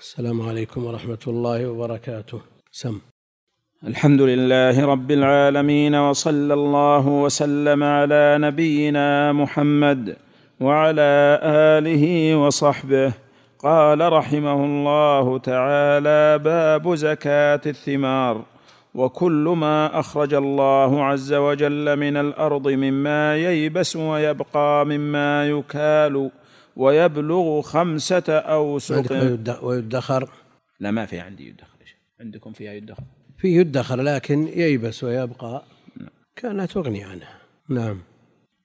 [0.00, 2.40] السلام عليكم ورحمة الله وبركاته.
[2.72, 2.98] سم.
[3.86, 10.16] الحمد لله رب العالمين وصلى الله وسلم على نبينا محمد
[10.60, 13.12] وعلى آله وصحبه.
[13.58, 18.44] قال رحمه الله تعالى باب زكاة الثمار.
[18.94, 26.30] وكل ما أخرج الله عز وجل من الأرض مما ييبس ويبقى مما يكال.
[26.78, 30.30] ويبلغ خمسة اوسق عندك ويدخر.
[30.80, 31.68] لا ما في عندي يدخر
[32.20, 33.02] عندكم فيها يدخر؟
[33.38, 35.62] في يدخر لكن ييبس ويبقى.
[36.36, 37.98] كانت تغني عنها نعم.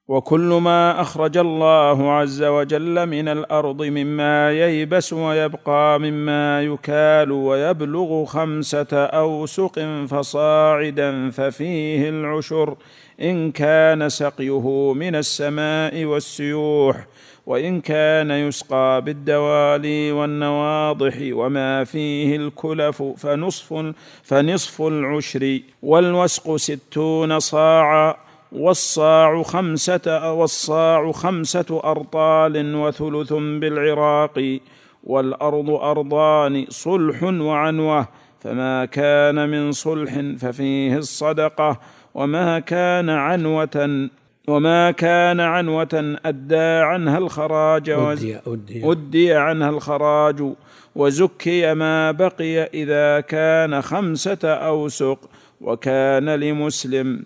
[0.08, 9.06] وكل ما أخرج الله عز وجل من الأرض مما ييبس ويبقى مما يكال ويبلغ خمسة
[9.06, 12.78] أوسق فصاعدا ففيه العشر.
[13.22, 17.08] إن كان سقيه من السماء والسيوح
[17.46, 28.16] وإن كان يسقى بالدوالي والنواضح وما فيه الكلف فنصف فنصف العشر والوسق ستون صاعا
[28.52, 34.60] والصاع خمسة والصاع خمسة أرطال وثلث بالعراق
[35.04, 38.08] والأرض أرضان صلح وعنوة
[38.40, 41.80] فما كان من صلح ففيه الصدقة
[42.14, 44.10] وما كان عنوة
[44.48, 48.92] وما كان عنوة أدى عنها الخراج أدي أدي.
[48.92, 50.54] أدي عنها الخراج
[50.96, 55.30] وزكي ما بقي إذا كان خمسة أوسق
[55.62, 57.26] وكان لمسلم.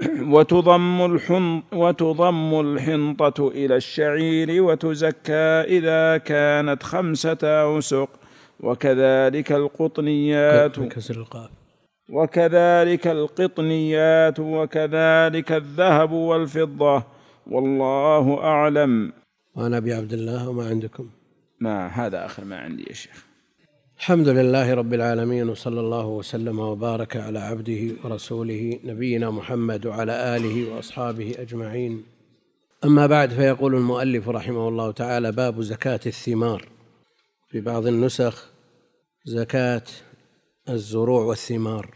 [0.34, 8.08] وتضم الحن وتضم الحنطة إلى الشعير وتزكى إذا كانت خمسة أوسق.
[8.60, 10.80] وكذلك القطنيات.
[10.80, 11.65] بكسر القاف.
[12.10, 17.02] وكذلك القطنيات وكذلك الذهب والفضة.
[17.46, 19.12] والله أعلم.
[19.54, 21.10] وأنا أبي عبد الله وما عندكم.
[21.60, 23.26] ما هذا آخر ما عندي يا شيخ.
[23.98, 30.74] الحمد لله رب العالمين وصلى الله وسلم وبارك على عبده ورسوله نبينا محمد وعلى آله
[30.74, 32.04] وأصحابه أجمعين.
[32.84, 36.68] أما بعد فيقول المؤلف رحمه الله تعالى باب زكاة الثمار.
[37.48, 38.50] في بعض النسخ
[39.24, 39.82] زكاة
[40.68, 41.94] الزروع والثمار.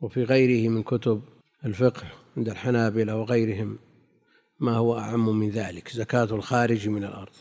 [0.00, 1.22] وفي غيره من كتب
[1.64, 2.02] الفقه
[2.36, 3.78] عند الحنابلة وغيرهم
[4.60, 7.32] ما هو أعم من ذلك؟ زكاة الخارج من الأرض.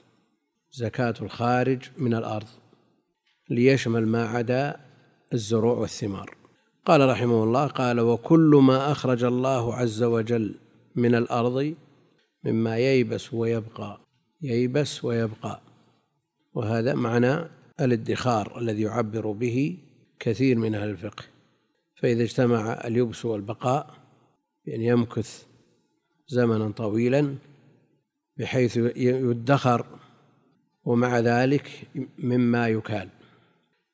[0.71, 2.47] زكاة الخارج من الأرض.
[3.49, 4.79] ليشمل ما عدا
[5.33, 6.35] الزروع والثمار.
[6.85, 10.55] قال رحمه الله قال وكل ما أخرج الله عز وجل
[10.95, 11.75] من الأرض
[12.43, 13.99] مما ييبس ويبقى
[14.41, 15.61] ييبس ويبقى.
[16.53, 17.49] وهذا معنى
[17.81, 19.77] الادخار الذي يعبر به
[20.19, 21.34] كثير من أهل الفقه.
[21.95, 23.93] فإذا اجتمع اليبس والبقاء
[24.65, 25.45] بأن يمكث
[26.27, 27.35] زمنا طويلا
[28.37, 29.85] بحيث يدخر
[30.83, 33.09] ومع ذلك مما يكال.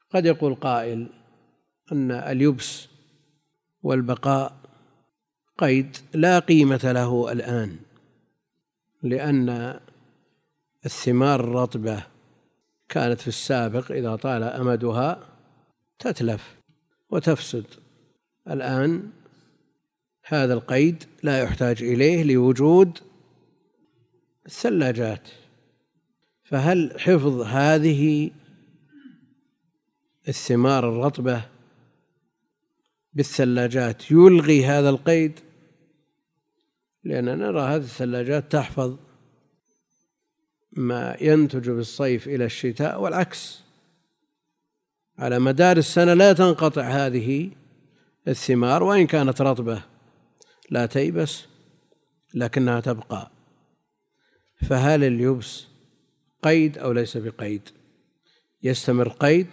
[0.09, 1.09] قد يقول قائل
[1.91, 2.87] أن اليبس
[3.83, 4.53] والبقاء
[5.57, 7.79] قيد لا قيمة له الآن
[9.03, 9.79] لأن
[10.85, 12.03] الثمار الرطبة
[12.89, 15.19] كانت في السابق إذا طال أمدها
[15.99, 16.55] تتلف
[17.09, 17.65] وتفسد.
[18.49, 19.09] الآن
[20.23, 22.99] هذا القيد لا يحتاج إليه لوجود
[24.45, 25.27] الثلاجات.
[26.43, 28.31] فهل حفظ هذه
[30.27, 31.45] الثمار الرطبة
[33.13, 35.39] بالثلاجات يلغي هذا القيد؟
[37.03, 38.97] لأننا نرى هذه الثلاجات تحفظ
[40.71, 43.63] ما ينتج بالصيف إلى الشتاء والعكس.
[45.17, 47.51] على مدار السنة لا تنقطع هذه
[48.27, 49.83] الثمار وإن كانت رطبة
[50.69, 51.45] لا تيبس
[52.33, 53.31] لكنها تبقى.
[54.69, 55.67] فهل اليبس
[56.43, 57.69] قيد أو ليس بقيد؟
[58.63, 59.47] يستمر قيد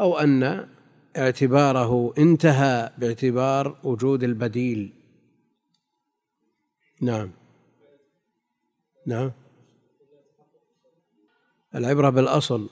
[0.00, 0.68] أو أن
[1.16, 4.92] اعتباره انتهى باعتبار وجود البديل.
[7.02, 7.30] نعم.
[9.06, 9.32] نعم.
[11.74, 12.70] العبرة بالأصل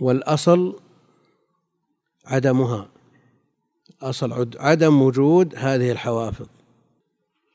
[0.00, 0.80] والأصل
[2.26, 2.93] عدمها.
[4.04, 6.46] أصل عدم وجود هذه الحوافظ.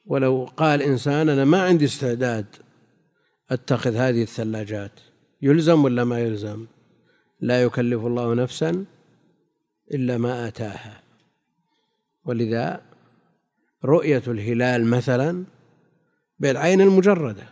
[0.05, 2.45] ولو قال إنسان أنا ما عندي استعداد
[3.49, 4.91] أتخذ هذه الثلاجات
[5.41, 6.65] يلزم ولا ما يلزم؟
[7.39, 8.85] لا يكلف الله نفسا
[9.93, 11.01] إلا ما آتاها.
[12.25, 12.81] ولذا
[13.85, 15.43] رؤية الهلال مثلا
[16.39, 17.43] بالعين المجردة.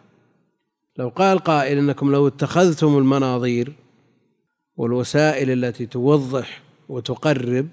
[0.98, 3.74] لو قال قائل إنكم لو اتخذتم المناظير
[4.76, 7.68] والوسائل التي توضح وتقرب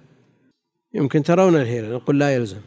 [0.95, 2.61] يمكن ترون الهلال نقول لا يلزم.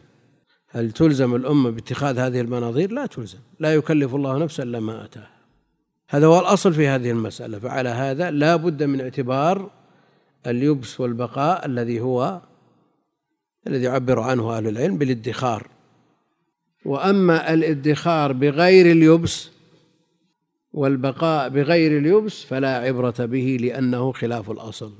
[0.68, 3.38] هل تلزم الأمة باتخاذ هذه المناظير؟ لا تلزم.
[3.60, 5.30] لا يكلف الله نفسا إلا ما آتاها.
[6.08, 9.70] هذا هو الأصل في هذه المسألة فعلى هذا لا بد من اعتبار
[10.46, 12.40] اليبس والبقاء الذي هو
[13.66, 15.66] الذي يعبر عنه أهل العلم بالادخار.
[16.84, 19.50] وأما الادخار بغير اليبس
[20.72, 24.92] والبقاء بغير اليبس فلا عبرة به لأنه خلاف الأصل.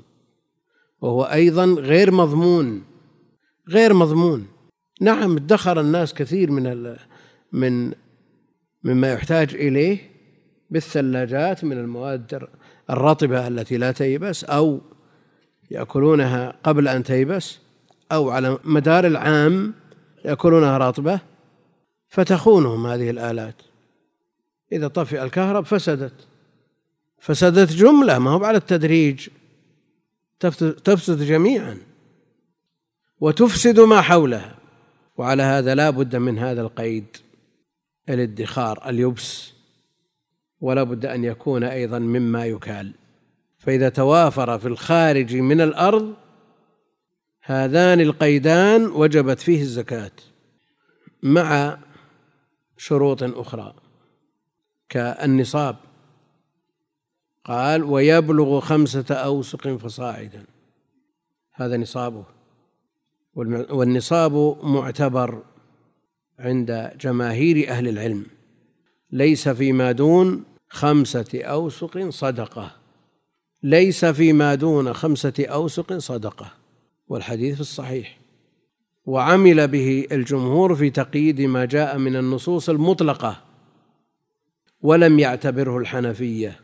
[1.01, 2.83] وهو أيضا غير مضمون.
[3.69, 4.47] غير مضمون.
[5.01, 6.97] نعم ادخر الناس كثير من
[7.53, 7.93] من
[8.85, 9.99] مما يحتاج إليه
[10.71, 12.49] بالثلاجات من المواد
[12.91, 14.81] الرطبة التي لا تيبس أو
[15.71, 17.59] يأكلونها قبل أن تيبس
[18.13, 19.75] أو على مدار العام
[20.25, 21.21] يأكلونها رطبة
[22.09, 23.55] فتخونهم هذه الآلات.
[24.73, 26.27] إذا طفئ الكهرب فسدت.
[27.21, 29.29] فسدت جملة ما هو على التدريج.
[30.85, 31.79] تفسد جميعا.
[33.21, 34.55] وتفسد ما حولها.
[35.17, 37.17] وعلى هذا لا بد من هذا القيد
[38.09, 39.53] الادخار اليبس
[40.61, 42.93] ولا بد أن يكون أيضا مما يكال.
[43.59, 46.15] فإذا توافر في الخارج من الأرض
[47.43, 50.11] هذان القيدان وجبت فيه الزكاة
[51.23, 51.79] مع
[52.77, 53.75] شروط أخرى.
[54.89, 55.77] كالنصاب.
[57.45, 60.45] قال ويبلغ خمسة أوسق فصاعدا.
[61.55, 62.38] هذا نصابه.
[63.35, 65.43] والنصاب معتبر
[66.39, 68.27] عند جماهير أهل العلم.
[69.13, 72.71] ليس فيما دون خمسة أوسق صدقة.
[73.63, 76.53] ليس فيما دون خمسة أوسق صدقة.
[77.09, 78.19] والحديث في الصحيح.
[79.07, 83.43] وعمل به الجمهور في تقييد ما جاء من النصوص المطلقة.
[84.81, 86.61] ولم يعتبره الحنفية.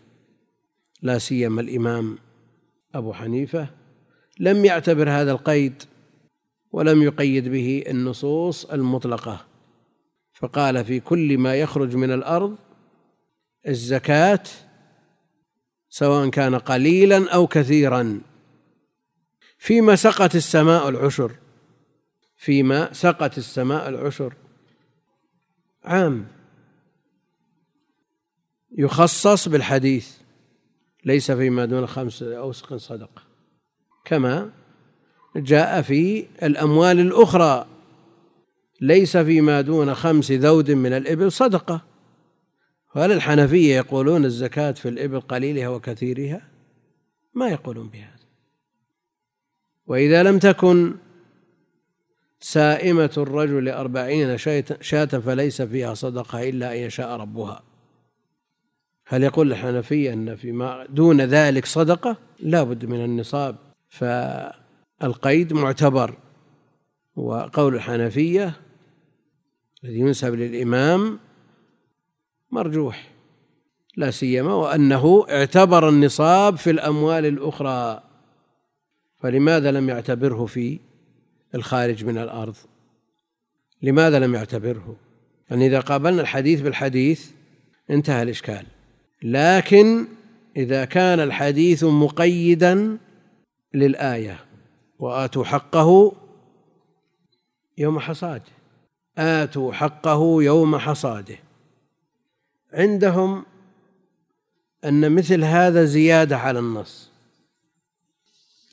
[1.02, 2.19] لا سيما الإمام
[2.94, 3.69] أبو حنيفة.
[4.40, 5.82] لم يعتبر هذا القيد
[6.75, 9.47] ولم يقيد به النصوص المطلقة.
[10.32, 12.56] فقال في كل ما يخرج من الأرض
[13.69, 14.43] الزكاة
[15.88, 18.21] سواء كان قليلا أو كثيرا.
[19.59, 21.32] فيما سقت السماء العشر
[22.37, 24.35] فيما سقت السماء العشر.
[25.85, 26.27] عام.
[28.79, 30.17] يخصص بالحديث
[31.05, 33.23] ليس فيما دون خمس أوسق صدقة.
[34.05, 34.63] كما
[35.36, 37.66] جاء في الأموال الأخرى.
[38.81, 41.82] ليس فيما دون خمس ذود من الإبل صدقة.
[42.92, 46.48] هل الحنفية يقولون الزكاة في الإبل قليلها وكثيرها؟
[47.34, 48.25] ما يقولون بهذا.
[49.86, 50.94] وإذا لم تكن
[52.40, 54.38] سائمة الرجل أربعين
[54.81, 57.62] شاة فليس فيها صدقة إلا أن يشاء ربها.
[59.06, 63.56] هل يقول الحنفية أن فيما دون ذلك صدقة؟ لا بد من النصاب.
[65.00, 66.14] فالقيد معتبر
[67.17, 68.61] وقول الحنفية
[69.85, 71.19] الذي ينسب للإمام
[72.50, 73.11] مرجوح
[73.96, 78.02] لا سيما وأنه اعتبر النصاب في الأموال الأخرى
[79.20, 80.79] فلماذا لم يعتبره في
[81.55, 82.56] الخارج من الأرض؟
[83.82, 84.96] لماذا لم يعتبره؟
[85.50, 87.31] يعني إذا قابلنا الحديث بالحديث
[87.91, 88.67] انتهى الإشكال.
[89.23, 90.06] لكن
[90.56, 92.99] إذا كان الحديث مقيدا
[93.75, 94.44] للآية
[95.05, 96.12] وآتوا حقه
[97.79, 98.53] يوم حصاده.
[99.19, 101.37] آتوا حقه يوم حصاده.
[102.73, 103.45] عندهم
[104.85, 107.11] أن مثل هذا زيادة على النص.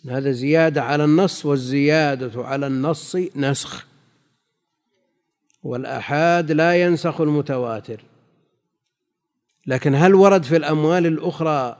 [0.10, 3.88] هذا زيادة على النص والزيادة على النص نسخ.
[5.64, 8.04] والآحاد لا ينسخ المتواتر.
[9.68, 11.78] لكن هل ورد في الأموال الأخرى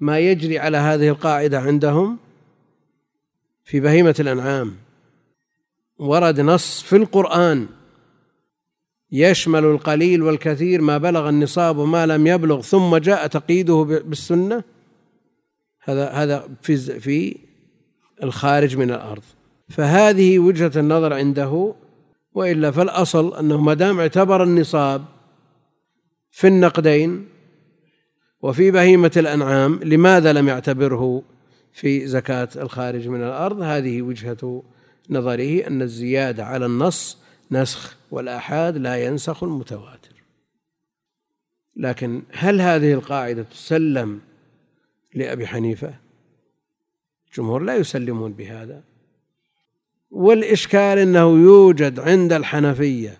[0.00, 2.23] ما يجري على هذه القاعدة عندهم؟
[3.64, 4.76] في بهيمة الأنعام.
[5.98, 7.66] ورد نص في القرآن.
[9.12, 14.64] يشمل القليل والكثير ما بلغ النصاب وما لم يبلغ ثم جاء تقييده بالسنة.
[15.80, 17.36] هذا هذا في في
[18.22, 19.22] الخارج من الأرض.
[19.68, 21.74] فهذه وجهة النظر عنده.
[22.34, 25.04] وإلا فالأصل أنه ما دام اعتبر النصاب
[26.30, 27.28] في النقدين
[28.42, 31.22] وفي بهيمة الأنعام لماذا لم يعتبره
[31.74, 33.62] في زكاة الخارج من الأرض.
[33.62, 34.62] هذه وجهة
[35.10, 37.18] نظره أن الزيادة على النص
[37.50, 40.14] نسخ والآحاد لا ينسخ المتواتر.
[41.76, 44.20] لكن هل هذه القاعدة تسلم
[45.14, 45.94] لأبي حنيفة؟
[47.28, 48.82] الجمهور لا يسلمون بهذا.
[50.10, 53.18] والإشكال أنه يوجد عند الحنفية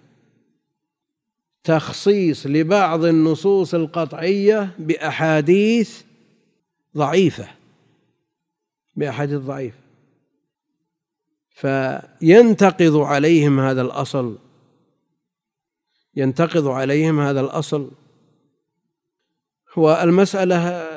[1.65, 6.03] تخصيص لبعض النصوص القطعية بأحاديث
[6.97, 7.64] ضعيفة.
[8.97, 9.85] بأحاديث ضعيفة
[11.51, 14.39] فينتقض عليهم هذا الأصل.
[16.17, 17.91] ينتقض عليهم هذا الأصل.
[19.75, 20.89] هو المسألة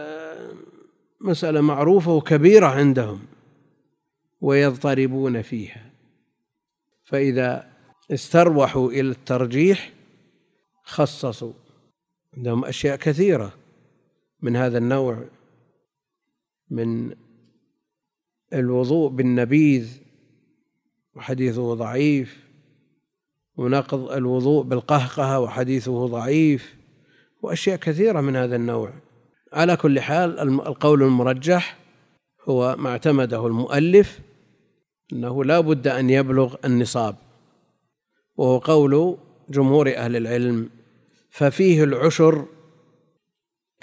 [1.22, 3.20] مسألة معروفة وكبيرة عندهم
[4.42, 5.92] ويضطربون فيها.
[7.04, 7.70] فإذا
[8.12, 9.92] استروحوا إلى الترجيح
[10.84, 11.54] خصصوا.
[12.38, 13.54] عندهم أشياء كثيرة
[14.42, 15.26] من هذا النوع
[16.70, 17.16] من
[18.54, 19.98] الوضوء بالنبيذ
[21.16, 22.38] وحديثه ضعيف
[23.58, 26.76] ونقض الوضوء بالقهقهة وحديثه ضعيف
[27.42, 28.94] وأشياء كثيرة من هذا النوع.
[29.54, 31.78] على كل حال القول المرجح
[32.50, 34.20] هو ما اعتمده المؤلف
[35.14, 37.16] أنه لا بد أن يبلغ النصاب
[38.38, 39.18] وهو قول
[39.50, 40.70] جمهور أهل العلم.
[41.30, 42.46] ففيه العشر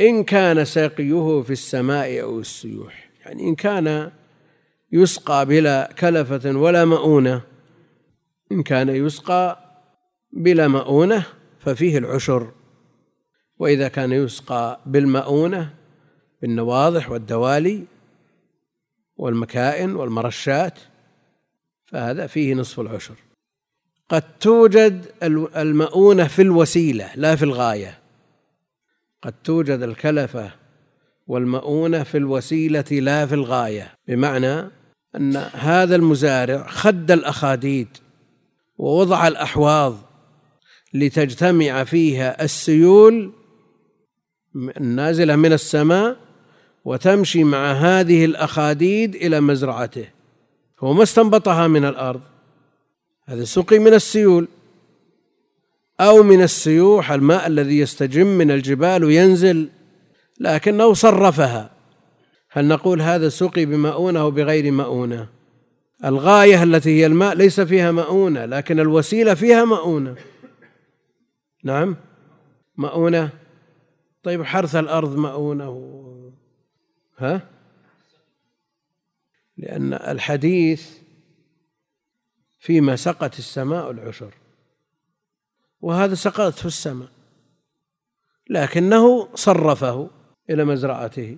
[0.01, 4.11] إن كان ساقيه في السماء أو السيوح يعني إن كان
[4.93, 7.43] يسقى بلا كلفة ولا مؤونة.
[8.53, 9.59] إن كان يسقى
[10.33, 11.27] بلا مؤونة
[11.59, 12.53] ففيه العشر.
[13.59, 15.75] وإذا كان يسقى بالمؤونة
[16.43, 17.85] بالنواضح والدوالي
[19.17, 20.79] والمكائن والمرشات
[21.85, 23.15] فهذا فيه نصف العشر.
[24.09, 25.07] قد توجد
[25.57, 27.99] المؤونة في الوسيلة لا في الغاية.
[29.23, 30.64] قد توجد الكلفة
[31.27, 34.71] والمؤونة في الوسيلة لا في الغاية بمعنى
[35.17, 37.89] أن هذا المزارع خد الأخاديد
[38.79, 39.97] ووضع الأحواض
[40.95, 43.33] لتجتمع فيها السيول
[44.57, 46.17] النازلة من السماء
[46.85, 50.07] وتمشي مع هذه الأخاديد إلى مزرعته
[50.81, 52.21] هو ما استنبطها من الأرض
[53.25, 54.49] هذا سقي من السيول
[56.01, 59.69] أو من السيوح الماء الذي يستجم من الجبال وينزل
[60.41, 61.71] لكنه صرفها.
[62.51, 65.29] هل نقول هذا سقي بمؤونة أو بغير مؤونة؟
[66.05, 70.17] الغاية التي هي الماء ليس فيها مؤونة لكن الوسيلة فيها مؤونة.
[71.65, 71.97] نعم؟
[72.77, 73.31] مؤونة؟
[74.23, 76.03] طيب حرث الأرض مؤونة.
[77.19, 77.41] ها؟
[79.57, 80.91] لأن الحديث
[82.59, 84.35] فيما سقت السماء العشر
[85.81, 87.09] وهذا سقط في السماء
[88.51, 90.11] لكنه صرفه.
[90.51, 91.37] إلى مزرعته.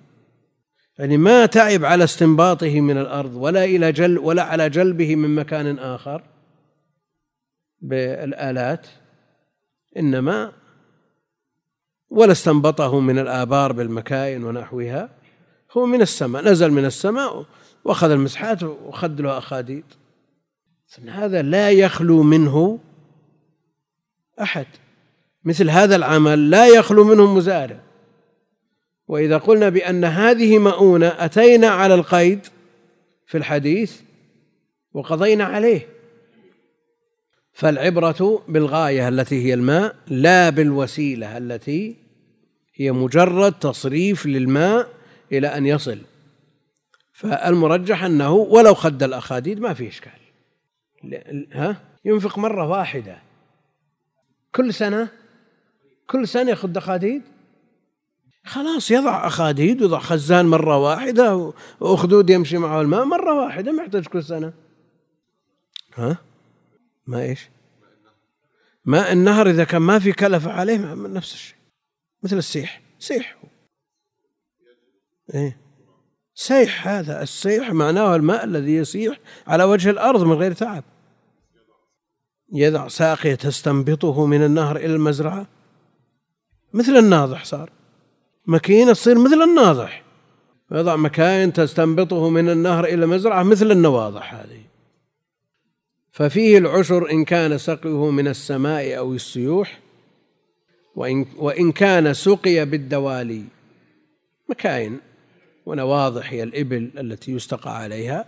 [0.99, 5.79] يعني ما تعب على استنباطه من الأرض ولا إلى جل ولا على جلبه من مكان
[5.79, 6.23] آخر
[7.81, 8.87] بالآلات
[9.97, 10.51] إنما
[12.09, 15.09] ولا استنبطه من الآبار بالمكاين ونحوها.
[15.77, 17.45] هو من السماء نزل من السماء
[17.83, 19.85] وأخذ المسحات وخد له أخاديد.
[21.07, 22.79] هذا لا يخلو منه
[24.41, 24.65] أحد.
[25.43, 27.86] مثل هذا العمل لا يخلو منه مزارع.
[29.07, 32.39] وإذا قلنا بأن هذه مؤونة أتينا على القيد
[33.25, 34.01] في الحديث
[34.93, 35.87] وقضينا عليه.
[37.53, 41.95] فالعبرة بالغاية التي هي الماء لا بالوسيلة التي
[42.75, 44.89] هي مجرد تصريف للماء
[45.31, 45.97] إلى أن يصل.
[47.13, 50.11] فالمرجح أنه ولو خد الأخاديد ما في إشكال.
[51.53, 53.17] ها؟ ينفق مرة واحدة.
[54.55, 55.07] كل سنة؟
[56.07, 57.21] كل سنة ياخذ أخاديد؟
[58.47, 64.05] خلاص يضع أخاديد ويضع خزان مرة واحدة وأخدود يمشي معه الماء مرة واحدة ما يحتاج
[64.05, 64.53] كل سنة.
[65.95, 66.17] ها؟
[67.07, 67.49] ما إيش؟
[68.85, 71.55] ماء النهر إذا كان ما في كلفة عليه نفس الشيء.
[72.23, 72.81] مثل السيح.
[72.99, 73.37] سيح.
[75.33, 75.57] إيه.
[76.33, 77.23] سيح هذا.
[77.23, 80.83] السيح معناه الماء الذي يسيح على وجه الأرض من غير تعب.
[82.53, 85.47] يضع ساقية تستنبطه من النهر إلى المزرعة.
[86.73, 87.76] مثل الناضح صار.
[88.47, 90.03] ماكينة تصير مثل الناضح
[90.71, 94.61] يضع مكاين تستنبطه من النهر إلى المزرعة مثل النواضح هذه.
[96.11, 99.79] ففيه العشر إن كان سقيه من السماء أو السيوح
[100.95, 103.43] وإن, وإن كان سقي بالدوالي.
[104.49, 104.99] مكاين
[105.65, 108.25] ونواضح هي الإبل التي يستقى عليها.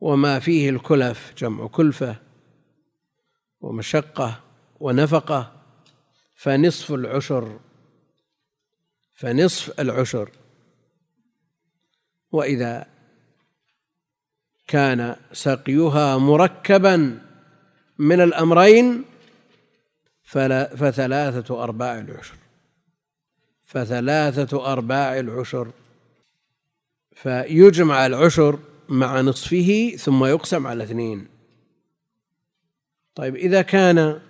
[0.00, 2.16] وما فيه الكلف جمع كلفة
[3.60, 4.40] ومشقة
[4.80, 5.52] ونفقة.
[6.34, 7.58] فنصف العشر
[9.16, 10.30] فنصف العشر.
[12.32, 12.86] وإذا
[14.66, 17.22] كان سقيها مركبا
[17.98, 19.04] من الأمرين
[20.22, 22.36] فلا فثلاثة أرباع العشر.
[23.62, 25.70] فثلاثة أرباع العشر.
[27.12, 28.58] فيجمع العشر
[28.88, 31.28] مع نصفه ثم يقسم على اثنين.
[33.14, 34.20] طيب إذا كان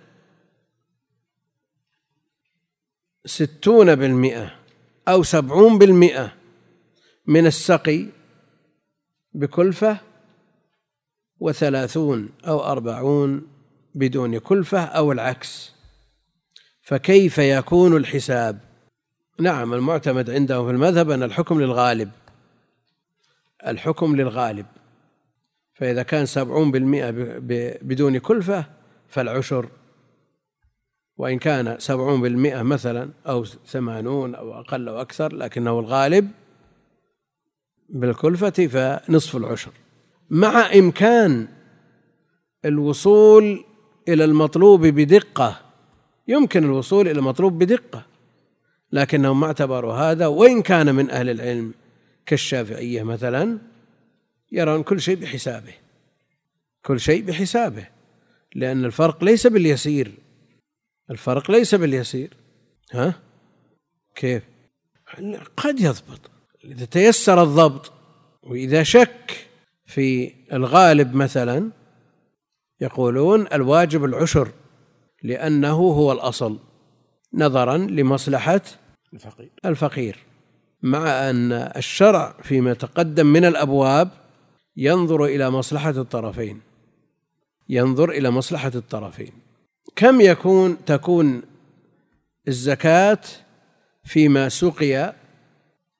[3.25, 4.56] ستون بالمئة
[5.07, 6.33] أو سبعون بالمئة
[7.27, 8.05] من السقي
[9.33, 9.97] بكلفة
[11.39, 13.47] وثلاثون أو أربعون
[13.95, 15.73] بدون كلفة أو العكس.
[16.81, 18.59] فكيف يكون الحساب؟
[19.39, 22.11] نعم المعتمد عندهم في المذهب أن الحكم للغالب.
[23.67, 24.65] الحكم للغالب.
[25.73, 27.11] فإذا كان سبعون بالمئة
[27.81, 28.65] بدون كلفة
[29.07, 29.69] فالعشر
[31.17, 36.31] وإن كان سبعون بالمئة مثلا أو ثمانون أو أقل أو أكثر لكنه الغالب
[37.89, 39.71] بالكلفة فنصف العشر.
[40.29, 41.47] مع إمكان
[42.65, 43.63] الوصول
[44.07, 45.61] إلى المطلوب بدقة
[46.27, 48.05] يمكن الوصول إلى المطلوب بدقة
[48.91, 50.27] لكنهم اعتبروا هذا.
[50.27, 51.73] وإن كان من أهل العلم
[52.25, 53.57] كالشافعية مثلا
[54.51, 55.73] يرون كل شيء بحسابه
[56.85, 57.87] كل شيء بحسابه
[58.55, 60.11] لأن الفرق ليس باليسير.
[61.11, 62.33] الفرق ليس باليسير.
[62.93, 63.13] ها؟
[64.15, 64.43] كيف؟
[65.57, 66.31] قد يضبط.
[66.65, 67.91] إذا تيسر الضبط
[68.43, 69.47] وإذا شك
[69.85, 71.71] في الغالب مثلا
[72.81, 74.51] يقولون الواجب العشر
[75.23, 76.59] لأنه هو الأصل
[77.33, 78.61] نظرا لمصلحة
[79.13, 79.51] الفقير.
[79.65, 80.17] الفقير.
[80.81, 84.09] مع أن الشرع فيما تقدم من الأبواب
[84.77, 86.61] ينظر إلى مصلحة الطرفين.
[87.69, 89.46] ينظر إلى مصلحة الطرفين.
[89.97, 91.41] كم يكون تكون
[92.47, 93.19] الزكاة
[94.03, 95.13] فيما سقي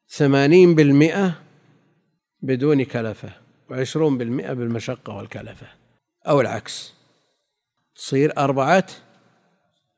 [0.10, 1.42] ثمانين بالمئة
[2.42, 3.30] بدون كلفة
[3.70, 5.68] وعشرون بالمئة بالمشقة والكلفة؟
[6.28, 6.94] أو العكس.
[7.96, 8.88] تصير أربعة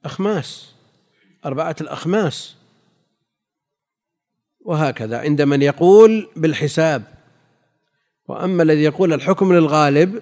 [0.05, 0.75] أخماس.
[1.45, 2.55] أربعة الأخماس.
[4.59, 5.19] وهكذا.
[5.19, 7.03] عند من يقول بالحساب.
[8.27, 10.21] وأما الذي يقول الحكم للغالب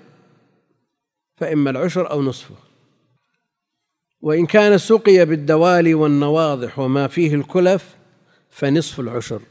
[1.35, 2.66] فإما العشر أو نصفه.
[4.21, 7.95] وإن كان سقي بالدوالي والنواضح وما فيه الكلف
[8.49, 9.41] فنصف العشر.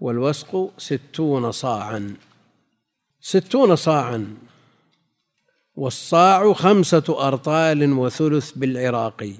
[0.00, 2.14] والوسق ستون صاعا.
[3.20, 4.36] ستون صاعا.
[5.74, 9.34] والصاع خمسة أرطال وثلث بالعراقي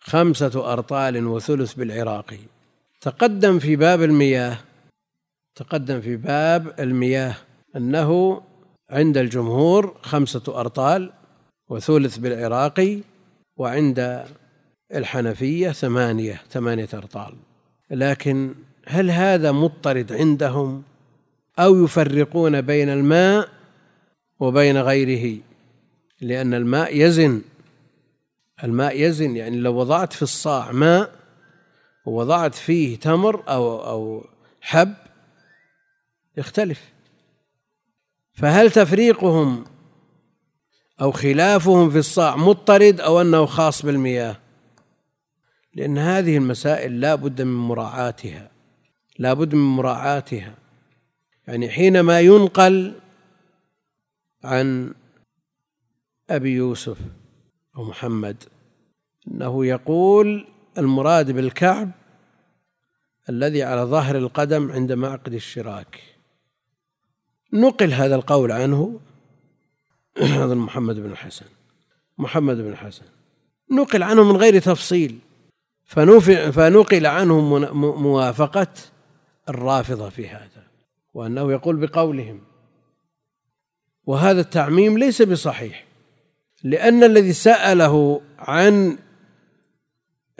[0.00, 2.38] خمسة أرطال وثلث بالعراقي
[3.00, 4.58] تقدم في باب المياه.
[5.54, 7.36] تقدم في باب المياه.
[7.76, 8.42] أنه
[8.90, 11.12] عند الجمهور خمسة أرطال
[11.70, 12.98] وثلث بالعراقي
[13.56, 14.24] وعند
[14.94, 17.34] الحنفية ثمانية ثمانية أرطال.
[17.90, 18.54] لكن
[18.86, 20.82] هل هذا مضطرد عندهم
[21.58, 23.48] أو يفرقون بين الماء
[24.40, 25.40] وبين غيره؟
[26.20, 27.42] لأن الماء يزن.
[28.64, 31.12] الماء يزن يعني لو وضعت في الصاع ماء
[32.06, 34.24] ووضعت فيه تمر أو أو
[34.60, 34.94] حب
[36.36, 36.80] يختلف.
[38.32, 39.64] فهل تفريقهم
[41.00, 44.36] أو خلافهم في الصاع مضطرد أو أنه خاص بالمياه.
[45.74, 48.50] لأن هذه المسائل لا بد من مراعاتها.
[49.18, 50.54] لا بد من مراعاتها.
[51.46, 52.94] يعني حينما ينقل
[54.44, 54.94] عن
[56.30, 56.98] أبي يوسف
[57.76, 58.44] أو محمد
[59.28, 60.46] أنه يقول
[60.78, 61.90] المراد بالكعب
[63.28, 66.00] الذي على ظهر القدم عند معقد الشراك.
[67.52, 69.00] نقل هذا القول عنه
[70.40, 71.46] هذا محمد بن الحسن
[72.18, 73.04] محمد بن الحسن
[73.70, 75.18] نقل عنه من غير تفصيل.
[76.52, 77.40] فنقل عنه
[77.74, 78.66] موافقة
[79.48, 80.66] الرافضة في هذا
[81.14, 82.40] وأنه يقول بقولهم.
[84.06, 85.84] وهذا التعميم ليس بصحيح
[86.64, 88.98] لأن الذي سأله عن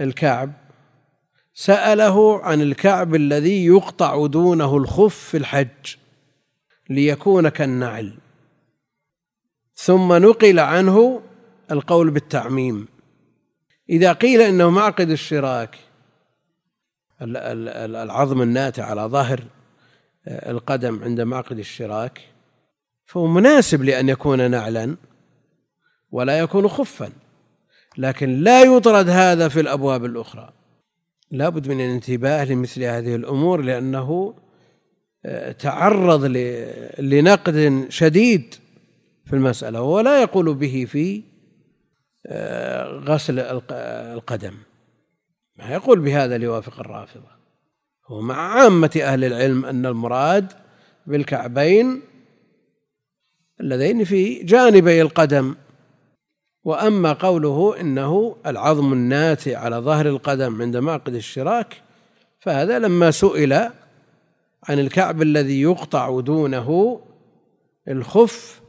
[0.01, 0.53] الكعب
[1.55, 5.97] سأله عن الكعب الذي يقطع دونه الخف في الحج
[6.91, 8.15] ليكون كالنعل.
[9.83, 11.21] ثم نقل عنه
[11.71, 12.89] القول بالتعميم.
[13.91, 15.79] إذا قيل إنه معقد الشراك
[17.23, 19.41] العظم الناتع على ظهر
[20.29, 22.21] القدم عند معقد الشراك
[23.07, 24.97] فهو مناسب لأن يكون نعلا
[26.11, 27.13] ولا يكون خفا
[27.99, 30.53] لكن لا يطرد هذا في الأبواب الأخرى.
[31.31, 34.35] لا بد من الانتباه لمثل هذه الأمور لأنه
[35.25, 36.25] آه، تعرض
[36.99, 38.55] لنقد شديد
[39.31, 41.23] في المسألة ولا يقول به في
[42.27, 44.55] آه، غسل القدم.
[45.57, 47.31] ما يقول بهذا ليوافق الرافضة.
[48.07, 50.53] هو مع عامة أهل العلم أن المراد
[51.07, 52.03] بالكعبين
[53.61, 55.55] اللذين في جانبي القدم.
[56.65, 61.83] وأما قوله إنه العظم الناتئ على ظهر القدم عند معقد الشراك
[62.41, 63.53] فهذا لما سئل
[64.69, 67.01] عن الكعب الذي يقطع دونه
[67.89, 68.60] الخف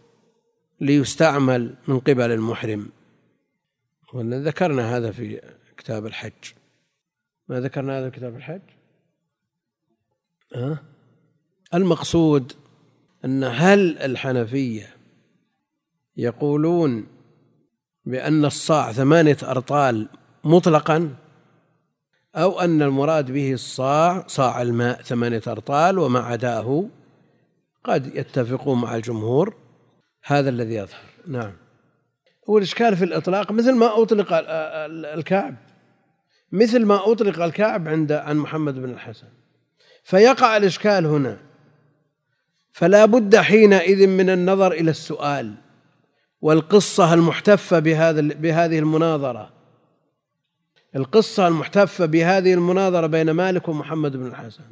[0.81, 2.89] ليستعمل من قبل المحرم.
[4.15, 5.41] ذكرنا هذا في
[5.77, 6.53] كتاب الحج.
[7.47, 8.61] ما ذكرنا هذا في كتاب الحج؟
[10.55, 10.83] ها؟
[11.73, 12.53] المقصود
[13.25, 14.95] أن هل الحنفية
[16.17, 17.07] يقولون
[18.05, 20.07] بأن الصاع ثمانية أرطال
[20.43, 21.15] مطلقا
[22.35, 26.85] أو أن المراد به الصاع صاع الماء ثمانية أرطال وما عداه
[27.83, 29.60] قد يتفقون مع الجمهور
[30.23, 30.99] هذا الذي يظهر.
[31.27, 31.53] نعم.
[32.47, 34.27] والإشكال في الإطلاق مثل ما أطلق
[35.13, 35.55] الكعب
[36.51, 39.27] مثل ما أطلق الكعب عند عن محمد بن الحسن.
[40.03, 41.37] فيقع الإشكال هنا.
[42.71, 45.55] فلا بد حينئذ من النظر إلى السؤال
[46.41, 49.53] والقصة المحتفة بهذا بهذه المناظرة.
[50.95, 54.63] القصة المحتفة بهذه المناظرة بين مالك ومحمد بن الحسن.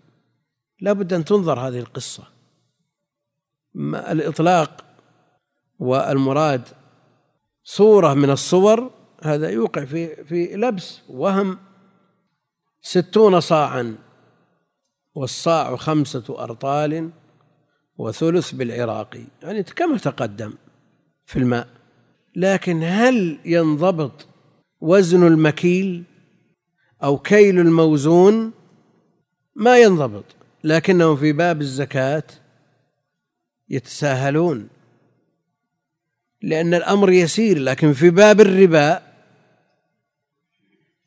[0.82, 2.24] لا بد أن تنظر هذه القصة.
[3.94, 4.86] الإطلاق
[5.80, 6.68] والمراد
[7.64, 8.92] صورة من الصور
[9.24, 11.58] هذا يوقع في في لبس وهم
[12.82, 13.96] ستون صاعا
[15.16, 17.10] والصاع خمسة أرطال
[17.98, 20.54] وثلث بالعراقي يعني كما تقدم
[21.26, 21.68] في الماء.
[22.36, 24.28] لكن هل ينضبط
[24.82, 26.04] وزن المكيل
[27.04, 28.52] أو كيل الموزون؟
[29.56, 30.26] ما ينضبط.
[30.64, 32.24] لكنهم في باب الزكاة
[33.70, 34.70] يتساهلون.
[36.42, 39.02] لأن الأمر يسير لكن في باب الربا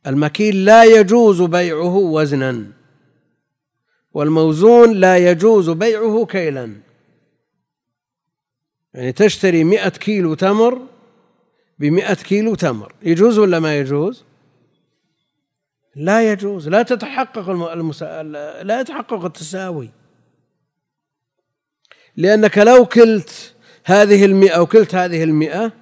[0.06, 2.66] المكيل لا يجوز بيعه وزنا
[4.12, 6.76] والموزون لا يجوز بيعه كيلا.
[8.94, 10.86] يعني تشتري مئة كيلو تمر
[11.78, 14.24] بمئة كيلو تمر يجوز ولا ما يجوز؟
[15.96, 18.22] لا يجوز لا تتحقق المسا...
[18.62, 19.90] لا يتحقق التساوي.
[22.16, 23.51] لأنك لو كلت
[23.84, 25.72] هذه المئة وكلت هذه المئة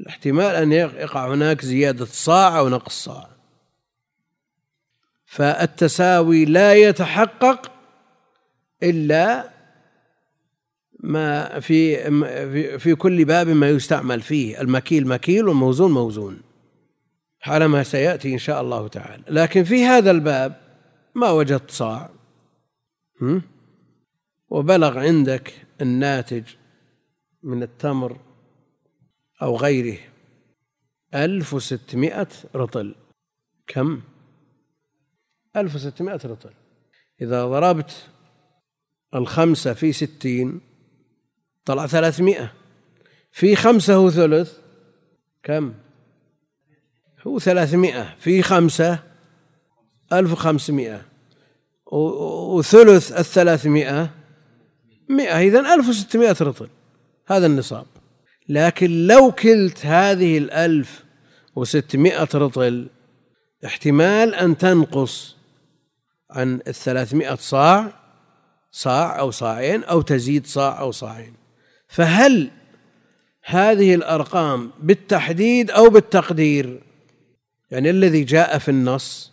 [0.00, 3.28] الاحتمال أن يقع هناك زيادة صاع أو نقص صاع.
[5.24, 7.72] فالتساوي لا يتحقق
[8.82, 9.50] إلا
[11.00, 11.96] ما في
[12.78, 14.60] في كل باب ما يستعمل فيه.
[14.60, 16.40] المكيل مكيل والموزون موزون.
[17.44, 19.22] على ما سيأتي إن شاء الله تعالى.
[19.28, 20.60] لكن في هذا الباب
[21.14, 22.10] ما وجدت صاع.
[24.48, 26.44] وبلغ عندك الناتج
[27.42, 28.20] من التمر
[29.42, 29.98] أو غيره.
[31.14, 32.94] ألف وستمائة رطل.
[33.66, 34.00] كم؟
[35.56, 36.50] ألف وستمائة رطل.
[37.20, 38.08] إذا ضربت
[39.14, 40.60] الخمسة في ستين
[41.64, 42.52] طلع ثلاثمائة.
[43.32, 44.58] في خمسة وثلث
[45.42, 45.74] كم؟
[47.26, 48.16] هو ثلاثمائة.
[48.18, 48.98] في خمسة
[50.12, 51.02] ألف وخمسمائة.
[51.92, 54.10] وثلث الثلاثمائة.
[55.08, 56.68] مئة إذن ألف وستمائة رطل
[57.26, 57.86] هذا النصاب.
[58.48, 61.04] لكن لو كلت هذه الألف
[61.56, 62.88] وستمائة رطل
[63.66, 65.36] احتمال أن تنقص
[66.30, 67.92] عن الثلاثمائة صاع
[68.70, 71.34] صاع أو صاعين أو تزيد صاع أو صاعين.
[71.88, 72.50] فهل
[73.44, 76.82] هذه الأرقام بالتحديد أو بالتقدير
[77.70, 79.32] يعني الذي جاء في النص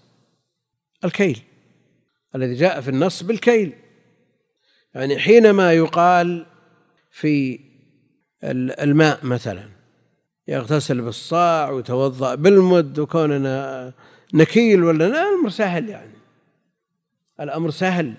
[1.05, 1.41] الكيل.
[2.35, 3.73] الذي جاء في النص بالكيل.
[4.95, 6.45] يعني حينما يقال
[7.11, 7.59] في
[8.43, 9.69] الماء مثلا
[10.47, 13.93] يغتسل بالصاع ويتوضأ بالمد وكوننا
[14.33, 16.13] نكيل ولا لا الأمر سهل يعني.
[17.39, 18.13] الأمر سهل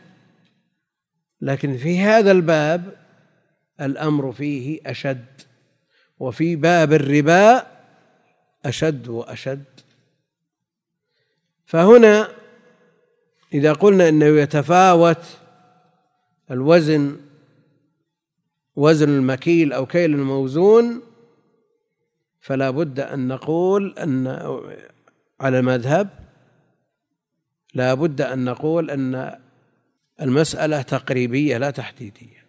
[1.40, 2.96] لكن في هذا الباب
[3.80, 5.24] الأمر فيه أشد
[6.18, 7.66] وفي باب الربا
[8.64, 9.64] أشد وأشد.
[11.66, 12.28] فهنا
[13.54, 15.24] إذا قلنا إنه يتفاوت
[16.50, 17.16] الوزن
[18.76, 21.00] وزن المكيل أو كيل الموزون
[22.40, 24.26] فلا بد أن نقول أن
[25.40, 26.08] على المذهب
[27.74, 29.38] لا بد أن نقول أن
[30.20, 32.44] المسألة تقريبية لا تحديدية.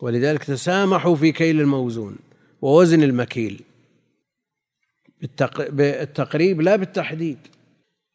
[0.00, 2.16] ولذلك تسامحوا في كيل الموزون
[2.62, 3.62] ووزن المكيل
[5.68, 7.38] بالتقريب لا بالتحديد.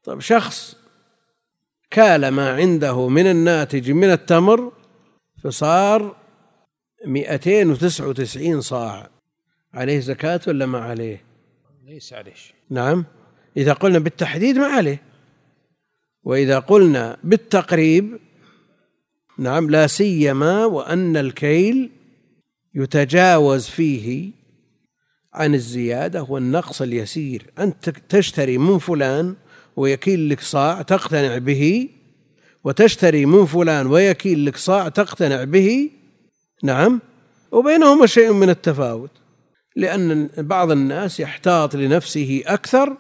[0.04, 0.76] طيب شخص
[1.90, 4.72] كال ما عنده من الناتج من التمر
[5.44, 6.16] فصار
[7.06, 9.10] مئتين وتسعة وتسعين صاع.
[9.74, 11.24] عليه زكاة ولا ما عليه؟
[11.86, 12.34] ليس عليه
[12.70, 13.06] نعم.
[13.58, 15.02] إذا قلنا بالتحديد ما عليه.
[16.24, 18.20] وإذا قلنا بالتقريب
[19.38, 21.90] نعم لا سيما وأن الكيل
[22.76, 24.32] يتجاوز فيه
[25.34, 27.46] عن الزيادة والنقص اليسير.
[27.60, 29.36] أنت تشتري من فلان
[29.76, 31.90] ويكيل لك صاع تقتنع به
[32.64, 35.90] وتشتري من فلان ويكيل لك صاع تقتنع به؟
[36.64, 37.02] نعم.
[37.52, 39.12] وبينهما شيء من التفاوت.
[39.76, 42.98] لأن بعض الناس يحتاط لنفسه أكثر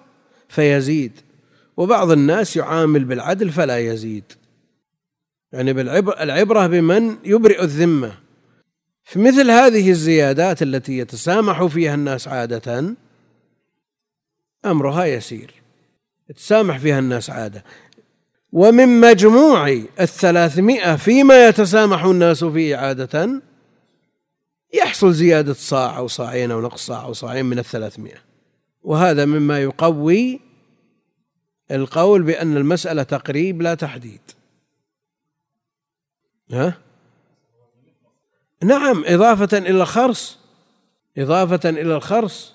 [0.49, 1.11] فيزيد
[1.77, 4.23] وبعض الناس يعامل بالعدل فلا يزيد.
[5.51, 5.71] يعني
[6.21, 8.17] العبرة بمن يبرئ الذمة.
[9.03, 12.95] في مثل هذه الزيادات التي يتسامح فيها الناس عادة
[14.65, 15.53] أمرها يسير.
[16.29, 17.63] يتسامح فيها الناس عادة.
[18.51, 23.41] ومن مجموع الثلاثمائة فيما يتسامح الناس فيه عادة
[24.73, 28.17] يحصل زيادة صاع أو صاعين أو نقص صاع أو صاعين من الثلاثمائة.
[28.83, 30.39] وهذا مما يقوي
[31.71, 34.21] القول بأن المسألة تقريب لا تحديد.
[36.51, 36.77] ها؟
[38.63, 40.37] نعم إضافة إلى الخرص
[41.17, 42.53] إضافة إلى الخرص.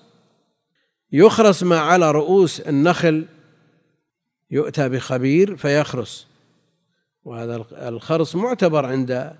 [1.11, 3.25] يخرس ما على رؤوس النخل
[4.51, 6.27] يؤتى بخبير فيخرس.
[7.23, 9.35] وهذا الخرص معتبر عند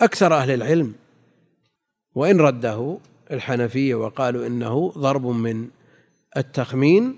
[0.00, 0.94] أكثر أهل العلم.
[2.14, 2.98] وإن رده
[3.30, 5.68] الحنفية وقالوا إنه ضرب من
[6.36, 7.16] التخمين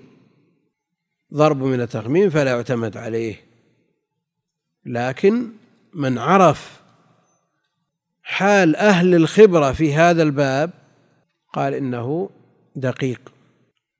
[1.33, 3.35] ضرب من التخمين فلا يعتمد عليه.
[4.85, 5.47] لكن
[5.93, 6.81] من عرف
[8.23, 10.71] حال أهل الخبرة في هذا الباب
[11.53, 12.29] قال إنه
[12.75, 13.33] دقيق.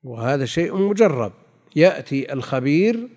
[0.02, 1.32] وهذا شيء مجرب.
[1.76, 3.08] يأتي الخبير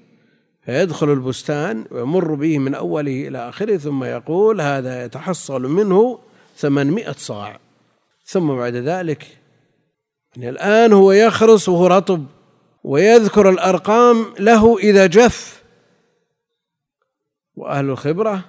[0.66, 6.20] فيدخل البستان ويمر به من أوله إلى آخره ثم يقول هذا يتحصل منه
[6.56, 7.60] ثمانمائة صاع.
[8.26, 9.38] ثم بعد ذلك
[10.36, 12.26] يعني الآن هو يخرص وهو رطب
[12.84, 15.64] ويذكر الأرقام له إذا جف.
[17.56, 18.46] وأهل الخبرة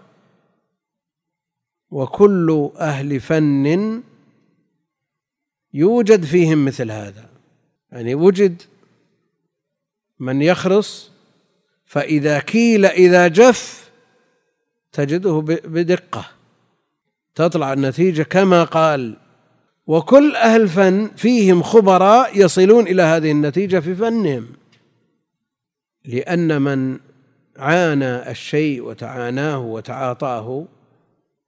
[1.90, 4.02] وكل أهل فن
[5.74, 7.29] يوجد فيهم مثل هذا.
[7.92, 8.62] يعني وجد
[10.18, 11.15] من يخرص
[11.87, 13.90] فإذا كيل إذا جف
[14.92, 16.27] تجده بدقة.
[17.35, 19.16] تطلع النتيجة كما قال
[19.87, 24.46] وكل أهل فن فيهم خبراء يصلون إلى هذه النتيجة في فنهم.
[26.05, 26.99] لأن من
[27.57, 30.66] عانى الشيء وتعاناه وتعاطاه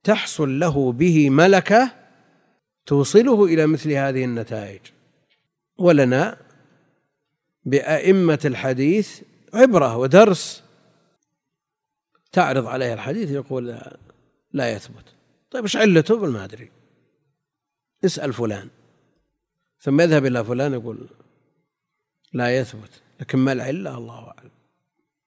[0.03, 1.91] تحصل له به ملكة
[2.85, 4.79] توصله إلى مثل هذه النتائج.
[5.77, 6.37] ولنا
[7.65, 9.21] بأئمة الحديث
[9.53, 10.63] عبرة ودرس
[12.31, 13.81] تعرض عليه الحديث يقول
[14.51, 15.05] لا يثبت.
[15.51, 16.71] طيب إيش علته؟ ما أدري.
[18.05, 18.67] اسأل فلان.
[19.79, 21.09] ثم يذهب إلى فلان يقول
[22.33, 24.51] لا يثبت لكن ما العلة؟ الله أعلم.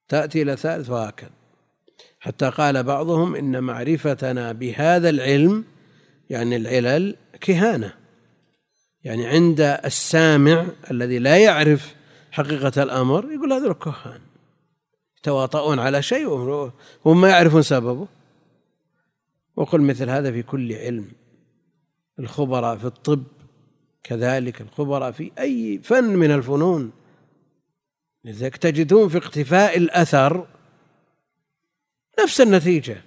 [0.09, 1.31] تأتي إلى ثالث وهكذا.
[2.21, 5.65] حتى قال بعضهم إن معرفتنا بهذا العلم
[6.31, 7.95] يعني العلل كهانة.
[9.05, 11.95] يعني عند السامع الذي لا يعرف
[12.33, 14.21] حقيقة الأمر يقول هذول كهان.
[15.19, 18.09] يتواطؤون على شيء وهم ما يعرفون سببه.
[19.57, 21.13] وقل مثل هذا في كل علم.
[22.19, 23.25] الخبراء في الطب
[24.03, 26.93] كذلك الخبراء في أي فن من الفنون.
[28.25, 30.47] لذلك تجدون في اقتفاء الأثر
[32.23, 33.03] نفس النتيجة.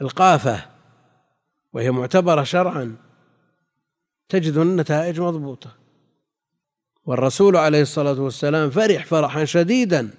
[0.00, 0.66] القافة
[1.72, 2.96] وهي معتبرة شرعا
[4.28, 5.81] تجد النتائج مضبوطة.
[7.04, 10.10] والرسول عليه الصلاة والسلام فرح فرحا شديدا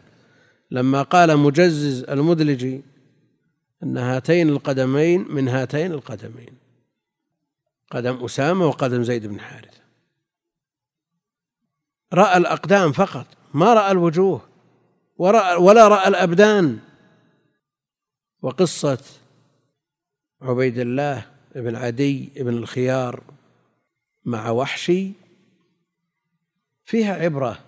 [0.71, 2.81] لما قال مجزز المدلجي
[3.83, 6.57] أن هاتين القدمين من هاتين القدمين.
[7.91, 9.81] قدم أسامة وقدم زيد بن حارثة.
[12.13, 14.41] رأى الأقدام فقط ما رأى الوجوه
[15.17, 16.79] ورأى ولا رأى الأبدان.
[18.41, 18.99] وقصة
[20.41, 23.23] عبيد الله بن عدي بن الخيار
[24.25, 25.11] مع وحشي
[26.93, 27.59] فيها عبرة.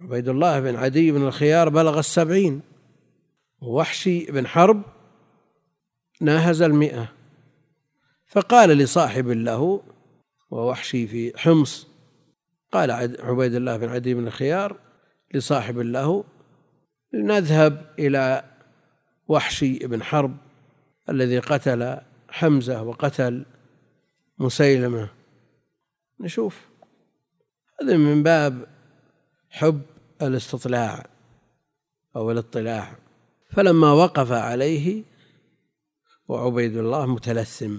[0.00, 2.62] عبيد الله بن عدي بن الخيار بلغ السبعين.
[3.60, 4.82] ووحشي بن حرب
[6.20, 7.12] ناهز المئة.
[8.26, 9.82] فقال لصاحب له
[10.50, 11.88] ووحشي في حمص
[12.72, 14.76] قال عبيد الله بن عدي بن الخيار
[15.34, 16.24] لصاحب له
[17.14, 18.44] نذهب إلى
[19.28, 20.36] وحشي بن حرب
[21.08, 23.44] الذي قتل حمزة وقتل
[24.38, 25.08] مسيلمة.
[26.20, 26.69] نشوف.
[27.82, 28.66] هذا من باب
[29.50, 29.82] حب
[30.22, 31.06] الاستطلاع
[32.16, 32.96] أو الاطلاع.
[33.50, 35.02] فلما وقف عليه
[36.28, 37.76] وعبيد الله متلثم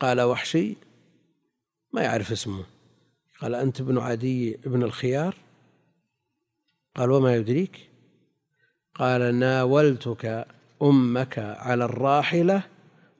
[0.00, 0.76] قال وحشي؟
[1.92, 2.64] ما يعرف اسمه.
[3.40, 5.34] قال أنت ابن عدي ابن الخيار.
[6.94, 7.90] قال وما يدريك؟
[8.94, 10.46] قال ناولتك
[10.82, 12.62] أمك على الراحلة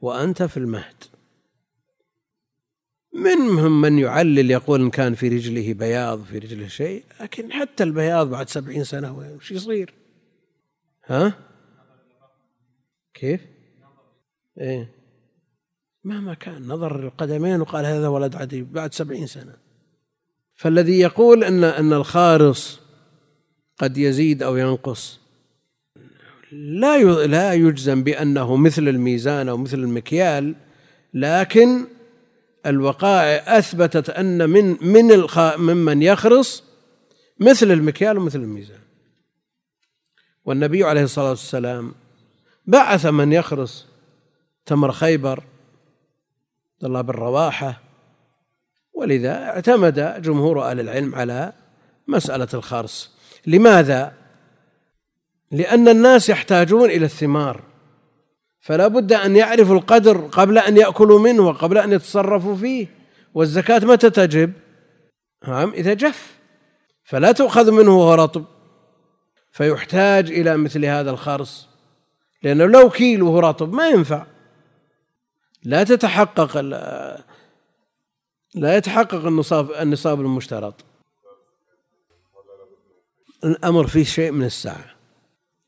[0.00, 1.04] وأنت في المهد.
[3.16, 8.30] منهم من يعلل يقول إن كان في رجله بياض في رجله شيء لكن حتى البياض
[8.30, 9.94] بعد سبعين سنة وش يصير؟
[11.06, 11.32] ها؟
[13.14, 13.40] كيف؟
[14.60, 14.90] إيه.
[16.04, 19.52] مهما كان نظر القدمين وقال هذا ولد عدي بعد سبعين سنة.
[20.54, 22.80] فالذي يقول أن أن الخارص
[23.78, 25.20] قد يزيد أو ينقص
[26.52, 30.54] لا لا يجزم بأنه مثل الميزان أو مثل المكيال
[31.14, 31.86] لكن
[32.66, 35.26] الوقائع أثبتت أن من من
[35.56, 36.64] ممن يخرص
[37.40, 38.80] مثل المكيال ومثل الميزان.
[40.44, 41.94] والنبي عليه الصلاة والسلام
[42.66, 43.86] بعث من يخرص
[44.66, 45.44] تمر خيبر
[46.74, 47.80] عبد الله بن رواحة
[48.94, 51.52] ولذا اعتمد جمهور أهل العلم على
[52.08, 53.10] مسألة الخرص.
[53.46, 54.12] لماذا؟
[55.50, 57.62] لأن الناس يحتاجون إلى الثمار.
[58.66, 62.86] فلا بد أن يعرفوا القدر قبل أن يأكلوا منه وقبل أن يتصرفوا فيه.
[63.34, 64.52] والزكاة متى تجب؟
[65.48, 66.38] نعم إذا جف.
[67.04, 68.44] فلا تؤخذ منه وهو رطب.
[69.52, 71.68] فيحتاج إلى مثل هذا الخرص.
[72.42, 74.26] لأنه لو كيلو رطب ما ينفع.
[75.62, 76.56] لا تتحقق
[78.54, 80.84] لا يتحقق النصاب النصاب المشترط.
[83.44, 84.84] الأمر فيه شيء من السعة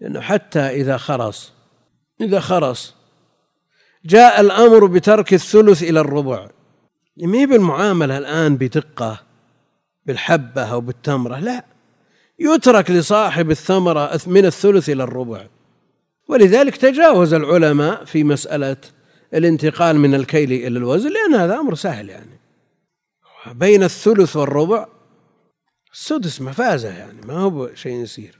[0.00, 1.57] لأنه حتى إذا خرص
[2.20, 2.94] إذا خرص
[4.04, 6.48] جاء الأمر بترك الثلث إلى الربع.
[7.16, 9.20] ما بالمعاملة الآن بدقة
[10.06, 11.64] بالحبة أو بالتمرة لا.
[12.38, 15.46] يترك لصاحب الثمرة من الثلث إلى الربع.
[16.28, 18.76] ولذلك تجاوز العلماء في مسألة
[19.34, 22.38] الانتقال من الكيل إلى الوزن لأن هذا أمر سهل يعني.
[23.46, 24.86] بين الثلث والربع
[25.92, 28.38] السدس مفازة يعني ما هو شيء يسير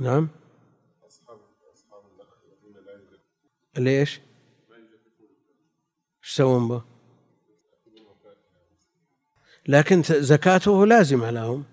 [0.00, 0.28] نعم؟
[3.78, 4.20] ليش؟
[6.22, 6.82] إيش يسوون به؟
[9.68, 11.64] لكن زكاته لازمة لهم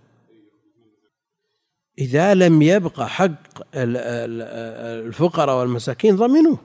[1.99, 3.33] إذا لم يبقى حق
[3.75, 6.59] الفقراء والمساكين ضمنوه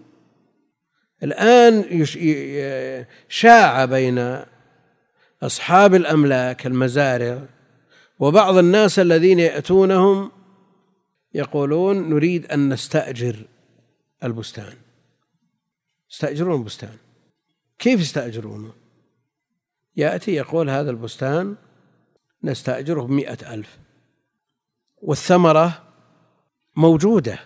[1.23, 2.05] الآن
[3.29, 4.43] شاع بين
[5.43, 7.43] أصحاب الأملاك المزارع
[8.19, 10.31] وبعض الناس الذين يأتونهم
[11.35, 13.37] يقولون نريد أن نستأجر
[14.25, 14.73] البستان
[16.13, 16.97] يستأجرون البستان
[17.79, 18.73] كيف يستأجرونه؟
[19.97, 21.57] يأتي يقول هذا البستان
[22.45, 23.79] نستأجره بمئة ألف.
[24.97, 25.83] والثمرة
[26.77, 27.39] موجودة.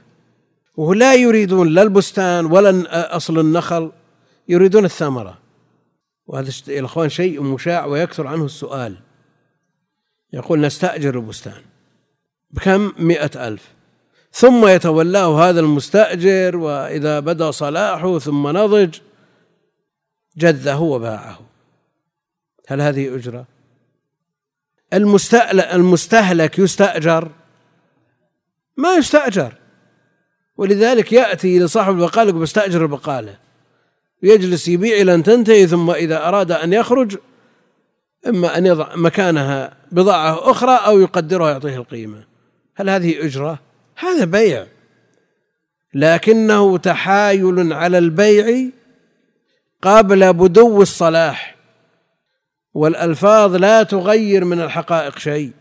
[0.76, 3.92] ولا يريدون لا البستان ولا أصل النخل
[4.48, 5.38] يريدون الثمرة.
[6.26, 8.96] وهذا يا الأخوان شيء مشاع ويكثر عنه السؤال.
[10.32, 11.62] يقول نستأجر البستان.
[12.50, 13.75] بكم؟ مئة ألف.
[14.38, 18.98] ثم يتولاه هذا المستأجر وإذا بدا صلاحه ثم نضج
[20.36, 21.40] جذه وباعه.
[22.68, 23.46] هل هذه أجرة؟
[25.72, 27.30] المستهلك يستأجر؟
[28.76, 29.52] ما يستأجر.
[30.56, 33.38] ولذلك يأتي إلى صاحب البقالة بستأجر البقالة.
[34.22, 37.16] يجلس يبيع إلى أن تنتهي ثم إذا أراد أن يخرج
[38.26, 42.24] إما أن يضع مكانها بضاعة أخرى أو يقدرها ويعطيه القيمة.
[42.74, 43.65] هل هذه أجرة؟
[43.96, 44.66] هذا بيع.
[45.94, 48.70] لكنه تحايل على البيع
[49.82, 51.56] قبل بدو الصلاح
[52.74, 55.52] والألفاظ لا تغير من الحقائق شيء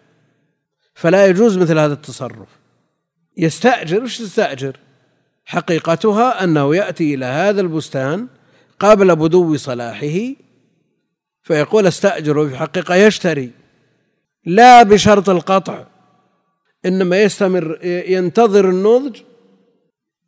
[0.93, 2.48] فلا يجوز مثل هذا التصرف.
[3.38, 4.78] يستأجر وش تستأجر؟
[5.45, 8.28] حقيقتها أنه يأتي إلى هذا البستان
[8.80, 10.34] قبل بدو صلاحه
[11.43, 13.52] فيقول استأجر في حقيقة يشتري
[14.45, 15.84] لا بشرط القطع.
[16.86, 19.21] إنما يستمر ينتظر النضج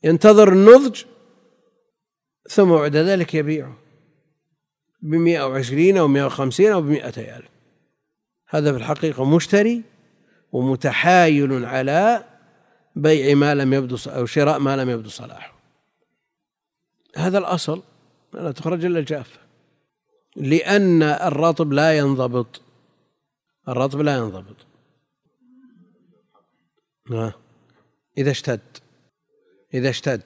[0.03, 1.03] ينتظر النضج
[2.49, 3.77] ثم بعد ذلك يبيعه
[5.01, 7.49] بمئة وعشرين أو مئة وخمسين أو بمئتي ألف
[8.49, 9.83] هذا في الحقيقة مشتري
[10.51, 12.23] ومتحايل على
[12.95, 15.53] بيع ما لم يبدو أو شراء ما لم يبدو صلاحه.
[17.15, 17.81] هذا الأصل
[18.33, 19.39] لا تخرج إلا الجافة
[20.35, 22.61] لأن الرطب لا ينضبط
[23.67, 24.66] الرطب لا ينضبط.
[27.11, 27.33] ها
[28.17, 28.77] إذا اشتد.
[29.73, 30.23] إذا اشتد.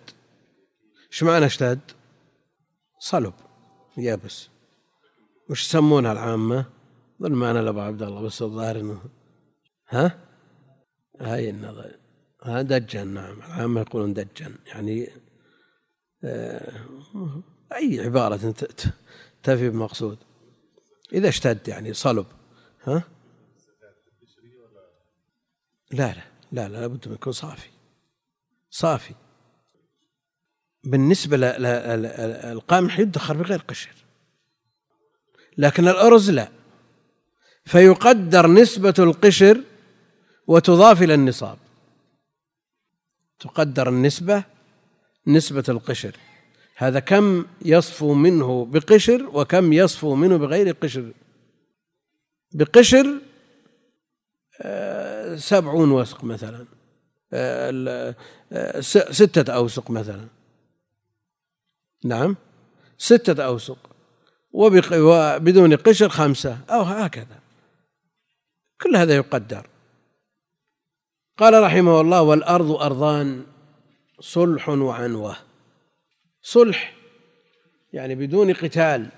[1.12, 1.80] إيش معنى اشتد؟
[3.00, 3.34] صلب.
[3.98, 4.50] يابس
[5.50, 6.66] وش يسمونها العامة؟
[7.22, 9.02] ظل معنا أبو عبد الله بس الظاهر انه
[9.90, 10.20] ها؟
[11.20, 11.96] هاي النظر.
[12.44, 13.08] ها دجن.
[13.08, 13.38] نعم.
[13.38, 14.56] العامة يقولون دجن.
[14.66, 15.10] يعني
[16.24, 16.84] آه
[17.74, 18.54] أي عبارة
[19.44, 20.18] تفي بمقصود.
[21.14, 22.26] إذا اشتد يعني صلب.
[22.84, 23.04] ها؟
[25.92, 26.31] لا لا.
[26.52, 27.70] لا لا لابد من يكون صافي.
[28.70, 29.14] صافي.
[30.84, 33.96] بالنسبة للقمح يدخر بغير قشر.
[35.58, 36.48] لكن الأرز لا.
[37.66, 39.64] فيقدر نسبة القشر
[40.48, 41.58] وتضاف إلى النصاب.
[43.40, 44.44] تقدر النسبة
[45.28, 46.16] نسبة القشر.
[46.76, 51.12] هذا كم يصفو منه بقشر وكم يصفو منه بغير قشر.
[52.52, 53.22] بقشر
[55.36, 56.66] سبعون وسق مثلا.
[57.34, 58.16] آه،
[58.52, 58.80] آه،
[59.12, 60.28] ستة أوسق مثلا.
[62.06, 62.36] نعم؟
[62.98, 63.78] ستة أوسق.
[64.54, 66.58] وبدون قشر خمسة.
[66.70, 67.40] أو هكذا.
[68.82, 69.68] كل هذا يقدر.
[71.38, 73.46] قال رحمه الله والأرض أرضان
[74.20, 75.36] صلح وعنوة.
[76.42, 76.96] صلح
[77.94, 79.10] يعني بدون قتال.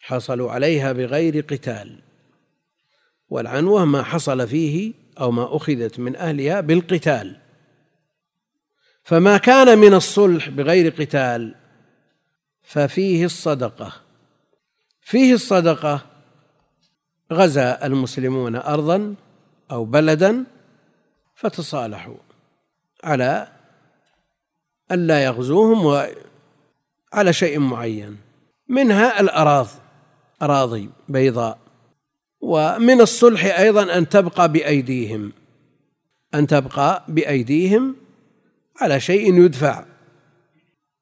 [0.00, 2.11] حصلوا عليها بغير قتال.
[3.32, 7.36] والعنوة ما حصل فيه أو ما أخذت من أهلها بالقتال.
[9.04, 11.54] فما كان من الصلح بغير قتال
[12.62, 13.92] ففيه الصدقة.
[15.00, 16.06] فيه الصدقة
[17.32, 19.14] غزا المسلمون أرضا
[19.70, 20.44] أو بلدا
[21.34, 22.16] فتصالحوا
[23.04, 23.48] على
[24.92, 28.16] ألا يغزوهم وعلى شيء معين
[28.68, 29.68] منها الأراض
[30.42, 31.61] أراضي بيضاء.
[32.42, 35.32] ومن الصلح أيضا أن تبقى بأيديهم
[36.34, 37.96] أن تبقى بأيديهم
[38.80, 39.84] على شيء يدفع.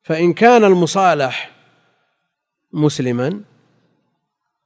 [0.02, 1.56] فإن كان المصالح
[2.72, 3.40] مسلما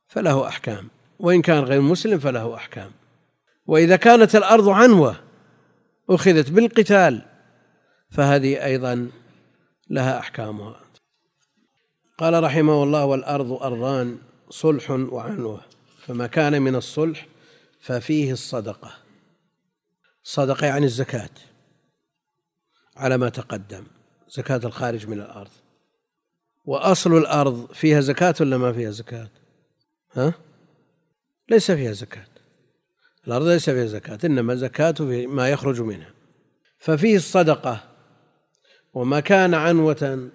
[0.07, 2.91] فله أحكام وإن كان غير مسلم فله أحكام.
[3.67, 5.17] وإذا كانت الأرض عنوة
[6.11, 7.23] أخذت بالقتال
[8.11, 9.11] فهذه أيضا
[9.91, 10.81] لها أحكامها.
[12.19, 14.19] قال رحمه الله والأرض أرضان
[14.51, 15.74] صلح وعنوة.
[16.07, 17.27] فما كان من الصلح
[17.81, 18.95] ففيه الصدقة.
[20.25, 21.31] الصدقة يعني الزكاة
[22.97, 23.85] على ما تقدم
[24.29, 25.51] زكاة الخارج من الأرض.
[26.65, 29.29] وأصل الأرض فيها زكاة ولا ما فيها زكاة؟
[30.13, 30.35] ها؟
[31.49, 32.27] ليس فيها زكاة.
[33.27, 36.11] الأرض ليس فيها زكاة إنما زكاة في ما يخرج منها.
[36.79, 37.81] ففيه الصدقة.
[38.95, 40.31] وما كان عنوة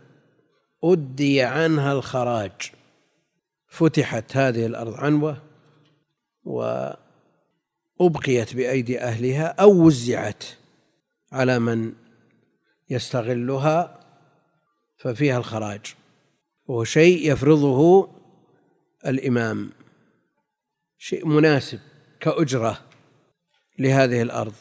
[0.83, 2.71] أدي عنها الخراج.
[3.67, 5.48] فتحت هذه الأرض عنوة
[6.43, 6.95] وأبقيت
[8.55, 10.43] بأيدي أهلها أو وزعت
[11.31, 11.93] على من
[12.89, 13.99] يستغلها
[14.97, 15.81] ففيها الخراج
[16.65, 18.09] وهو شيء يفرضه
[19.05, 19.69] الإمام
[20.97, 21.79] شيء مناسب
[22.19, 22.79] كأجرة
[23.79, 24.53] لهذه الأرض.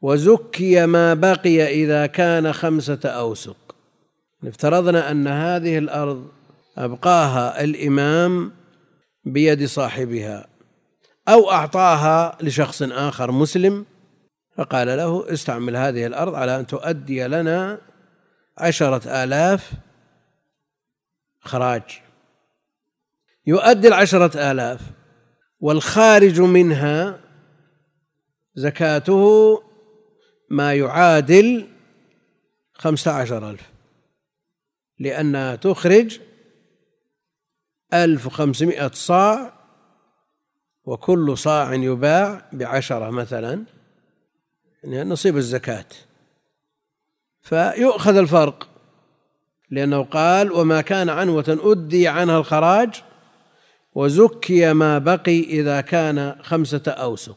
[0.00, 3.76] وزكي ما بقي إذا كان خمسة أوسق.
[4.44, 6.28] افترضنا أن هذه الأرض
[6.76, 8.52] أبقاها الإمام
[9.24, 10.47] بيد صاحبها.
[11.28, 13.86] أو أعطاها لشخص آخر مسلم
[14.56, 17.80] فقال له استعمل هذه الأرض على أن تؤدي لنا
[18.58, 19.72] عشرة آلاف
[21.40, 21.82] خراج.
[23.46, 24.80] يؤدي العشرة آلاف
[25.60, 27.20] والخارج منها
[28.54, 29.62] زكاته
[30.50, 31.68] ما يعادل
[32.72, 33.70] خمسة عشر ألف
[34.98, 36.20] لأنها تخرج
[37.94, 39.57] ألف وخمسمائة صاع
[40.88, 43.64] وكل صاع يباع بعشرة مثلا
[44.84, 45.84] يعني نصيب الزكاة.
[47.42, 48.68] فيؤخذ الفرق
[49.70, 53.02] لأنه قال وما كان عنوة أدي عنها الخراج
[53.94, 57.36] وزكي ما بقي إذا كان خمسة أوسق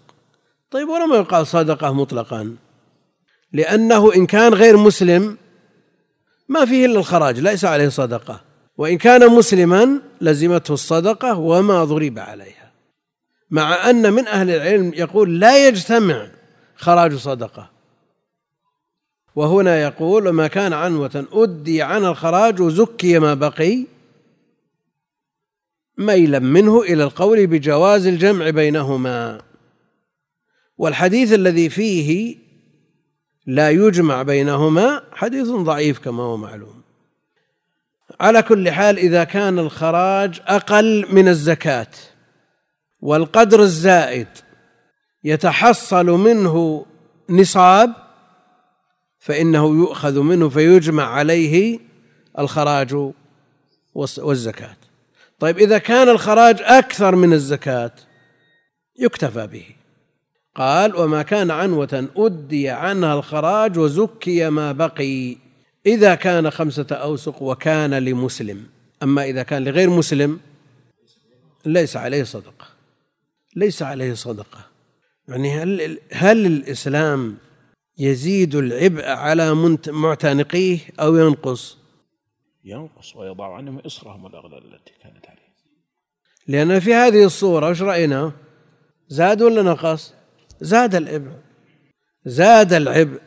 [0.71, 2.55] طيب ولما يقال صدقة مطلقا
[3.53, 5.37] لأنه إن كان غير مسلم
[6.49, 8.41] ما فيه إلا الخراج ليس عليه صدقة.
[8.77, 12.60] وإن كان مسلما لزمته الصدقة وما ضرب عليها.
[13.51, 16.27] مع أن من أهل العلم يقول لا يجتمع
[16.75, 17.69] خراج صدقة.
[19.35, 23.85] وهنا يقول وما كان عنوة أدي عن الخراج وزكي ما بقي
[25.97, 29.41] ميلا منه إلى القول بجواز الجمع بينهما.
[30.77, 32.37] والحديث الذي فيه
[33.45, 36.81] لا يجمع بينهما حديث ضعيف كما هو معلوم.
[38.19, 41.87] على كل حال إذا كان الخراج أقل من الزكاة.
[43.01, 44.27] والقدر الزائد
[45.23, 46.85] يتحصل منه
[47.29, 47.93] نصاب
[49.19, 51.79] فإنه يؤخذ منه فيجمع عليه
[52.39, 53.11] الخراج
[53.95, 54.77] والزكاة.
[55.39, 57.91] طيب إذا كان الخراج أكثر من الزكاة
[58.99, 59.65] يكتفى به.
[60.55, 65.37] قال وما كان عنوة أدي عنها الخراج وزكي ما بقي.
[65.85, 68.63] إذا كان خمسة أوسق وكان لمسلم.
[69.03, 70.39] أما إذا كان لغير مسلم
[71.65, 72.70] ليس عليه صدقة.
[73.55, 74.65] ليس عليه صدقة
[75.27, 77.37] يعني هل هل الإسلام
[77.97, 81.77] يزيد العبء على معتنقيه أو ينقص؟
[82.63, 85.41] ينقص ويضع عنهم إصرهم الأغلال التي كانت عليه
[86.47, 88.31] لأن في هذه الصورة إيش رأينا؟
[89.07, 90.13] زاد ولا نقص؟
[90.61, 91.31] زاد العبء
[92.25, 93.19] زاد العبء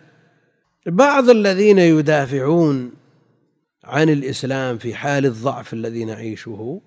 [0.86, 2.92] بعض الذين يدافعون
[3.84, 6.80] عن الإسلام في حال الضعف الذي نعيشه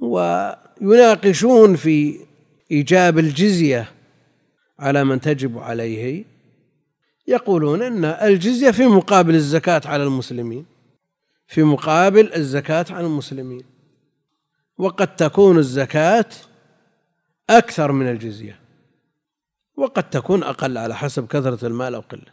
[0.00, 2.18] ويناقشون في
[2.72, 3.92] إيجاب الجزية
[4.78, 6.24] على من تجب عليه.
[7.28, 10.66] يقولون إن الجزية في مقابل الزكاة على المسلمين
[11.46, 13.62] في مقابل الزكاة على المسلمين.
[14.78, 16.28] وقد تكون الزكاة
[17.50, 18.58] أكثر من الجزية
[19.76, 22.32] وقد تكون أقل على حسب كثرة المال أو قلته.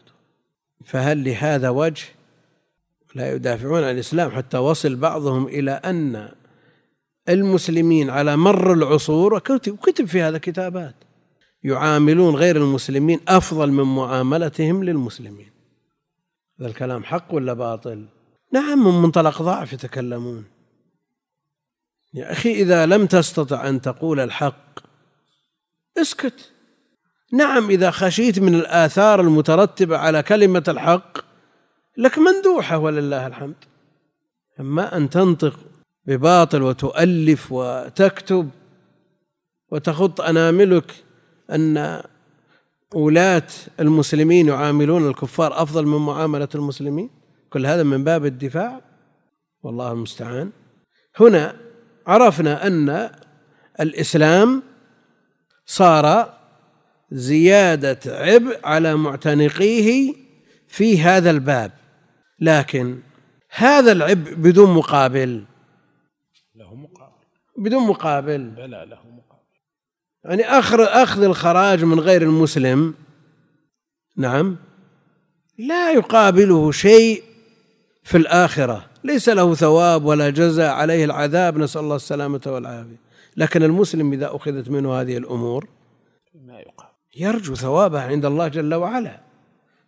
[0.85, 2.05] فهل لهذا وجه؟
[3.15, 6.31] لا يدافعون عن الإسلام حتى وصل بعضهم إلى أن
[7.29, 10.95] المسلمين على مر العصور وكتب في هذا كتابات.
[11.63, 15.51] يعاملون غير المسلمين أفضل من معاملتهم للمسلمين.
[16.59, 18.05] هذا الكلام حق ولا باطل؟
[18.53, 20.45] نعم من منطلق ضعف يتكلمون.
[22.13, 24.79] يا أخي إذا لم تستطع أن تقول الحق
[25.97, 26.51] اسكت.
[27.33, 31.17] نعم إذا خشيت من الآثار المترتبة على كلمة الحق
[31.97, 33.55] لك مندوحة ولله الحمد.
[34.59, 35.59] أما أن تنطق
[36.09, 38.49] بباطل وتؤلف وتكتب
[39.71, 40.91] وتخط أناملك
[41.51, 42.01] أن
[42.93, 43.47] ولاة
[43.79, 47.09] المسلمين يعاملون الكفار أفضل من معاملة المسلمين؟
[47.49, 48.81] كل هذا من باب الدفاع؟
[49.63, 50.51] والله المستعان.
[51.19, 51.55] هنا
[52.07, 53.09] عرفنا أن
[53.79, 54.63] الإسلام
[55.65, 56.33] صار
[57.11, 60.13] زيادة عبء على معتنقيه
[60.67, 61.71] في هذا الباب
[62.39, 62.99] لكن
[63.49, 65.43] هذا العبء بدون مقابل
[66.59, 67.25] له مقابل.
[67.57, 68.49] بدون مقابل.
[68.49, 69.43] بلى له مقابل.
[70.23, 72.93] يعني أخذ أخذ الخراج من غير المسلم.
[74.17, 74.57] نعم.
[75.57, 77.23] لا يقابله شيء
[78.03, 78.85] في الآخرة.
[79.03, 80.73] ليس له ثواب ولا جزاء.
[80.73, 81.57] عليه العذاب.
[81.57, 82.99] نسأل الله السلامة والعافية.
[83.37, 85.67] لكن المسلم إذا أخذت منه هذه الأمور
[86.35, 86.93] ما يقابل.
[87.15, 89.19] يرجو ثوابها عند الله جل وعلا.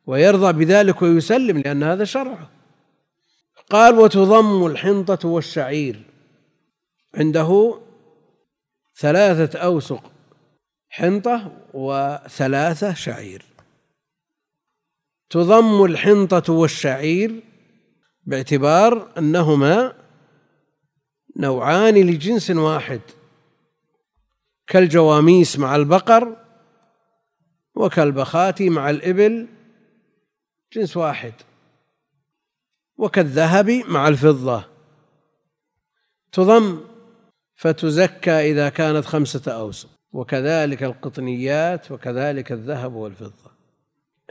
[0.05, 2.49] ويرضى بذلك ويسلم لأن هذا شرعه
[3.69, 6.10] قال وتضم الحنطة والشعير.
[7.15, 7.81] عنده
[8.95, 10.11] ثلاثة أوسق
[10.89, 13.45] حنطة وثلاثة شعير.
[15.29, 17.43] تضم الحنطة والشعير
[18.23, 19.95] باعتبار أنهما
[21.37, 23.01] نوعان لجنس واحد
[24.67, 26.37] كالجواميس مع البقر
[27.75, 29.47] وكالبخات مع الإبل
[30.73, 31.33] جنس واحد
[32.97, 34.65] وكالذهب مع الفضة.
[36.31, 36.90] تضم
[37.61, 43.51] فتزكى إذا كانت خمسة أوسق وكذلك القطنيات وكذلك الذهب والفضة.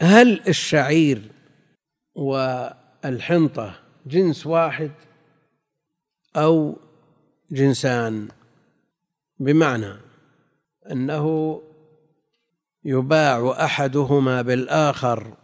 [0.01, 1.31] هل الشعير
[2.14, 3.74] والحنطة
[4.07, 4.91] جنس واحد
[6.37, 6.76] أو
[7.51, 8.28] جنسان؟
[9.39, 9.95] بمعنى
[10.91, 11.61] أنه
[12.85, 15.35] يباع أحدهما بالآخر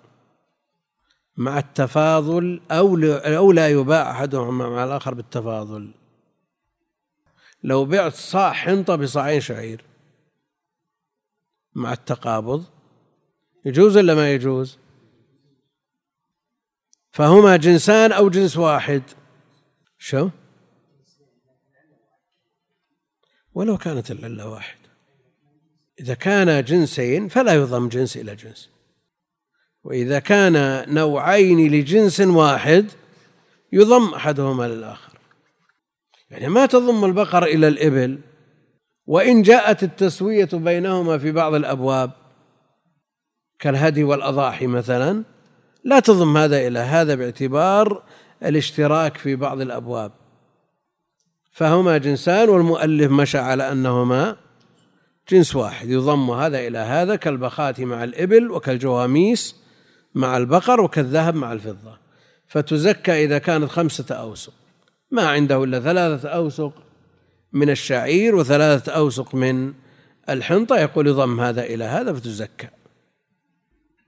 [1.37, 5.91] مع التفاضل أو أو لا يباع أحدهما مع الآخر بالتفاضل.
[7.63, 9.85] لو بعت صاع حنطة بصاعين شعير؟
[11.75, 12.65] مع التقابض؟
[13.65, 14.79] يجوز ولا ما يجوز؟
[17.13, 19.03] فهما جنسان أو جنس واحد.
[19.99, 20.31] شو؟
[23.55, 24.89] ولو كانت العلة واحدة
[26.01, 28.71] إذا كان جنسين فلا يضم جنس إلى جنس.
[29.85, 32.91] وإذا كان نوعين لجنس واحد
[33.73, 35.16] يضم أحدهما للآخر.
[36.31, 38.19] يعني ما تضم البقر إلى الإبل
[39.07, 42.11] وإن جاءت التسوية بينهما في بعض الأبواب
[43.59, 45.25] كالهدي والأضاحي مثلا
[45.85, 48.03] لا تضم هذا إلى هذا باعتبار
[48.43, 50.13] الاشتراك في بعض الأبواب.
[51.53, 54.37] فهما جنسان والمؤلف مشى على أنهما
[55.31, 59.57] جنس واحد يضم هذا إلى هذا كالبخات مع الإبل وكالجواميس
[60.15, 61.99] مع البقر وكالذهب مع الفضة.
[62.47, 64.53] فتزكى إذا كانت خمسة أوسق.
[65.17, 66.73] ما عنده إلا ثلاثة أوسق
[67.53, 69.75] من الشعير وثلاثة أوسق من
[70.29, 70.79] الحنطة.
[70.79, 72.69] يقول يضم هذا إلى هذا فتزكى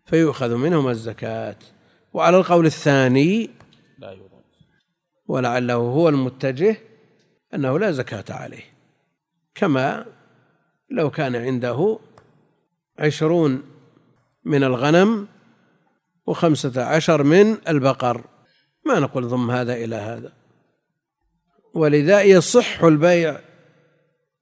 [0.07, 1.57] فيؤخذ منهما الزكاة.
[2.13, 3.51] وعلى القول الثاني
[3.99, 4.29] لا يضم.
[5.27, 6.77] ولعله هو المتجه
[7.55, 8.65] أنه لا زكاة عليه
[9.55, 10.07] كما
[10.91, 11.99] لو كان عنده
[12.99, 13.63] عشرون
[14.45, 15.29] من الغنم
[16.27, 18.25] وخمسة عشر من البقر.
[18.87, 20.33] ما نقول ضم هذا إلى هذا؟
[21.75, 23.41] ولذا يصح البيع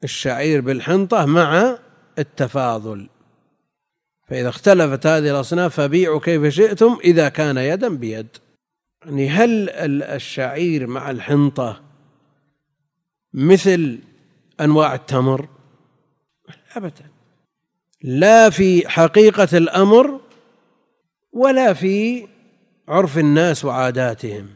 [0.05, 1.79] الشعير بالحنطة مع
[2.19, 3.09] التفاضل.
[4.29, 8.29] فإذا اختلفت هذه الأصناف فبيعوا كيف شئتم إذا كان يدا بيد.
[9.05, 9.71] يعني هل
[10.03, 11.83] الشعير مع الحنطة
[13.35, 13.99] مثل
[14.61, 15.49] أنواع التمر؟
[16.77, 17.11] أبدا.
[18.03, 20.21] لا في حقيقة الأمر
[21.33, 22.29] ولا في
[22.89, 24.56] عرف الناس وعاداتهم.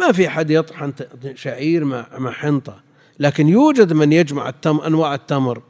[0.00, 0.92] ما في أحد يطحن
[1.34, 2.82] شعير مع حنطة.
[3.18, 5.62] لكن يوجد من يجمع التم أنواع التمر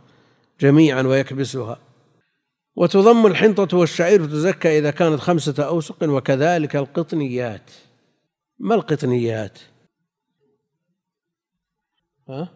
[0.60, 1.80] جميعا ويكبسها.
[2.76, 7.70] وتضم الحنطة والشعير تزكى إذا كانت خمسة أوسق وكذلك القطنيات.
[8.58, 9.58] ما القطنيات؟
[12.28, 12.48] ها؟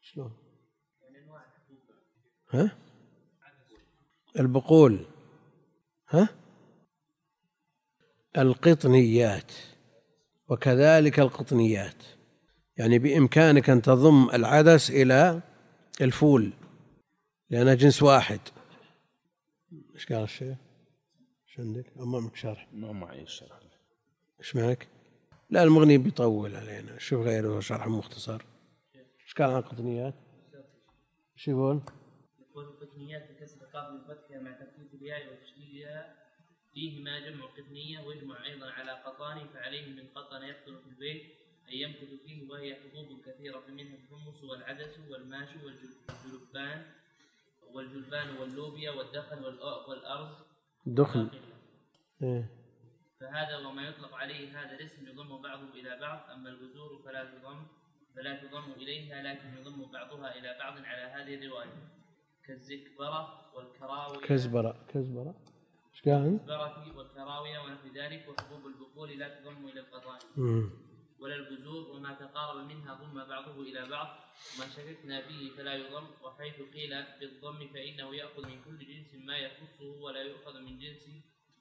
[0.00, 0.32] شلون؟
[2.50, 2.76] ها؟
[4.38, 5.04] البقول.
[6.08, 6.28] ها؟
[8.38, 9.52] القطنيات.
[10.48, 12.02] وكذلك القطنيات
[12.76, 15.42] يعني بإمكانك أن تضم العدس إلى
[16.00, 16.52] الفول
[17.50, 18.40] لأنها جنس واحد
[19.94, 20.56] إيش قال الشيخ؟
[21.48, 23.60] إيش عندك؟ أمامك شرح ما معي الشرح
[24.38, 24.88] إيش معك؟
[25.50, 28.42] لا المغني بيطول علينا شوف غيره شرح مختصر
[28.94, 30.14] إيش قال عن القطنيات؟
[31.36, 31.80] إيش يقول؟
[32.38, 36.17] يقول القطنيات بكسر قاف الفتح مع تخفيف الياء وتشديدها
[36.74, 41.22] فيهما جمع قطنية ويجمع أيضا على قطان فعليه من قطن يقتل في البيت
[41.68, 46.82] أن يمكث فيه وهي حبوب كثيرة منها الحمص والعدس والماش والجلبان
[47.74, 49.44] والجلبان واللوبيا والدخن
[49.88, 50.36] والأرز.
[50.86, 51.30] دخن.
[52.22, 52.50] إيه.
[53.20, 57.66] فهذا وما يطلق عليه هذا الاسم يضم بعضه إلى بعض أما البذور فلا تضم
[58.16, 61.88] فلا تضم إليها لكن يضم بعضها إلى بعض على هذه الرواية.
[62.46, 64.86] كالزكبرة والكراوية كزبرة.
[64.88, 65.34] كزبرة.
[65.98, 66.38] إيش قال؟
[66.96, 70.20] والكراوية ونحو ذلك وحبوب البقول لا تضم إلى القطان
[71.20, 74.08] ولا البذور وما تقارب منها ضم بعضه إلى بعض.
[74.56, 80.02] وما شككنا فيه فلا يضم وحيث قيل بالضم فإنه يأخذ من كل جنس ما يخصه
[80.02, 81.04] ولا يؤخذ من جنس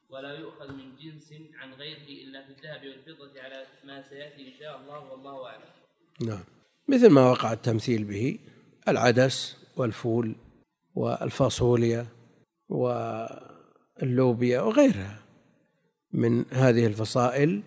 [0.10, 4.82] ولا يؤخذ من جنس عن غيره إلا في الذهب والفضة على ما سيأتي إن شاء
[4.82, 5.70] الله والله أعلم.
[6.22, 6.44] نعم.
[6.88, 8.40] مثل ما وقع التمثيل به
[8.88, 10.36] العدس والفول
[10.96, 12.08] والفاصوليا
[14.02, 15.20] واللوبيا وغيرها
[16.14, 17.62] من هذه الفصائل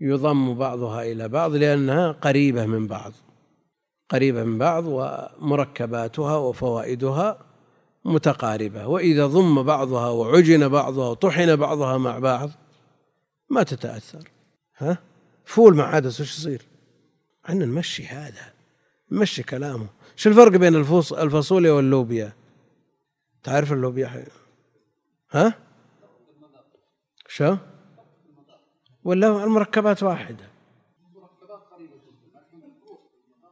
[0.00, 3.12] يضم بعضها إلى بعض لأنها قريبة من بعض
[4.08, 7.38] قريبة من بعض ومركباتها وفوائدها
[8.04, 12.50] متقاربة وإذا ضم بعضها وعجن بعضها وطحن بعضها مع بعض
[13.50, 14.28] ما تتأثر.
[14.78, 14.98] ها؟
[15.44, 16.62] فول مع عدس وش يصير؟
[17.44, 18.52] عنا نمشي هذا
[19.12, 19.86] نمشي كلامه.
[20.16, 22.32] شو الفرق بين الفاصوليا واللوبيا؟
[23.42, 24.24] تعرف اللوبيا
[25.30, 25.54] ها؟
[27.28, 27.56] شو؟
[29.04, 30.44] ولا المركبات واحدة.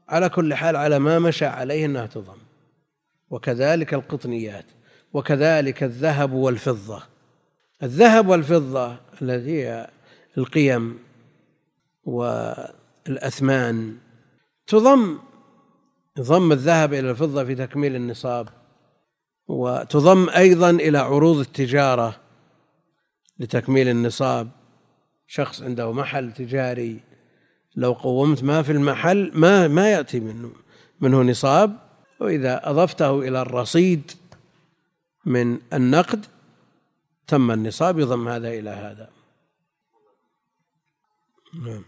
[0.08, 2.38] على كل حال على ما مشى عليه إنها تضم.
[3.30, 4.64] وكذلك القطنيات
[5.12, 7.02] وكذلك الذهب والفضة.
[7.82, 9.90] الذهب والفضة التي هي
[10.38, 10.98] القيم
[12.04, 13.98] والأثمان.
[14.66, 15.18] تضم
[16.20, 18.48] ضم الذهب إلى الفضة في تكميل النصاب.
[19.49, 22.20] وتضم أيضا إلى عروض التجارة
[23.38, 24.51] لتكميل النصاب.
[25.26, 27.01] شخص عنده محل تجاري
[27.76, 30.53] لو قومت ما في المحل ما ما يأتي منه
[31.01, 31.78] منه نصاب.
[32.20, 34.11] وإذا أضفته إلى الرصيد
[35.26, 36.26] من النقد
[37.26, 39.11] تم النصاب يضم هذا إلى هذا.
[41.62, 41.84] نعم.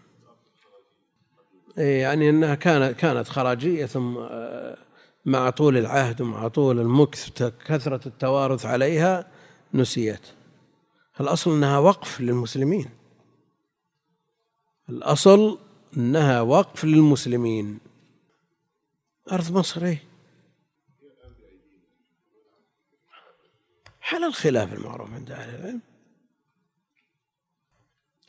[1.79, 4.79] إيه، يعني إنها كانت كانت خراجية ثم آه،
[5.27, 9.27] مع طول العهد ومع طول المكث كثرة التوارث عليها
[9.75, 10.27] نسيت.
[11.21, 12.91] الأصل أنها وقف للمسلمين.
[14.89, 15.59] الأصل
[15.97, 17.79] أنها وقف للمسلمين.
[19.33, 20.03] أرض مصر إيه؟
[24.01, 25.81] حل الخلاف المعروف عند أهل العلم.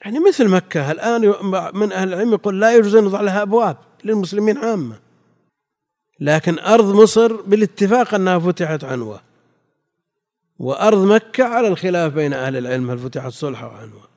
[0.01, 1.21] يعني مثل مكة الآن
[1.73, 5.06] من أهل العلم يقول لا يجوز أن يوضع لها أبواب للمسلمين عامة.
[6.19, 9.21] لكن أرض مصر بالاتفاق أنها فتحت عنوة
[10.59, 14.07] وأرض مكة على الخلاف بين أهل العلم هل فتحت صلحة وعنوة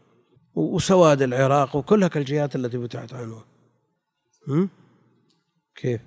[0.54, 3.44] وسواد العراق وكل الجهات التي فتحت عنه
[4.48, 4.68] هم؟
[5.74, 6.00] كيف؟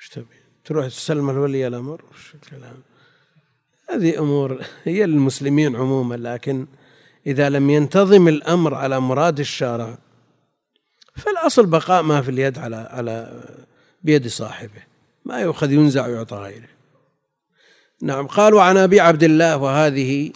[0.00, 0.26] إيش تبي؟
[0.64, 2.82] تروح تسلم الولي الأمر؟ وش الكلام؟
[3.90, 6.66] هذه أمور هي للمسلمين عموما لكن
[7.26, 9.98] إذا لم ينتظم الأمر على مراد الشارع
[11.16, 13.42] فالأصل بقاء ما في اليد على على
[14.02, 14.82] بيد صاحبه.
[15.24, 16.68] ما يؤخذ ينزع ويعطى غيره.
[18.02, 20.32] نعم قال وعن أبي عبد الله وهذه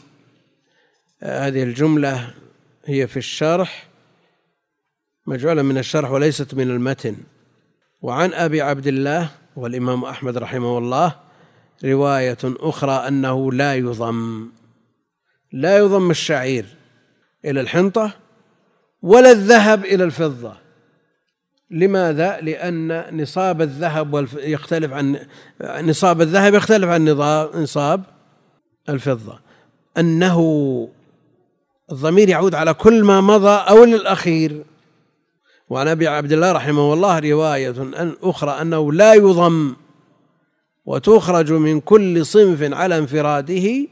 [1.23, 2.35] هذه الجملة
[2.85, 3.89] هي في الشرح
[5.27, 7.17] مجعولة من الشرح وليست من المتن.
[8.03, 11.21] وعن أبي عبد الله والإمام أحمد رحمه الله
[11.85, 14.51] رواية أخرى أنه لا يضم.
[15.53, 16.67] لا يضم الشعير
[17.45, 18.17] إلى الحنطة
[19.03, 20.62] ولا الذهب إلى الفضة.
[21.73, 25.18] لماذا؟ لأن نصاب الذهب يختلف عن
[25.62, 27.05] نصاب الذهب يختلف عن
[27.55, 28.03] نصاب
[28.89, 29.39] الفضة.
[29.99, 30.39] أنه
[31.93, 34.64] الضمير يعود على كل ما مضى أو للأخير.
[35.68, 37.75] وعن أبي عبد الله رحمه الله رواية
[38.23, 39.77] أخرى أنه لا يضم
[40.85, 43.87] وتخرج من كل صنف على انفراده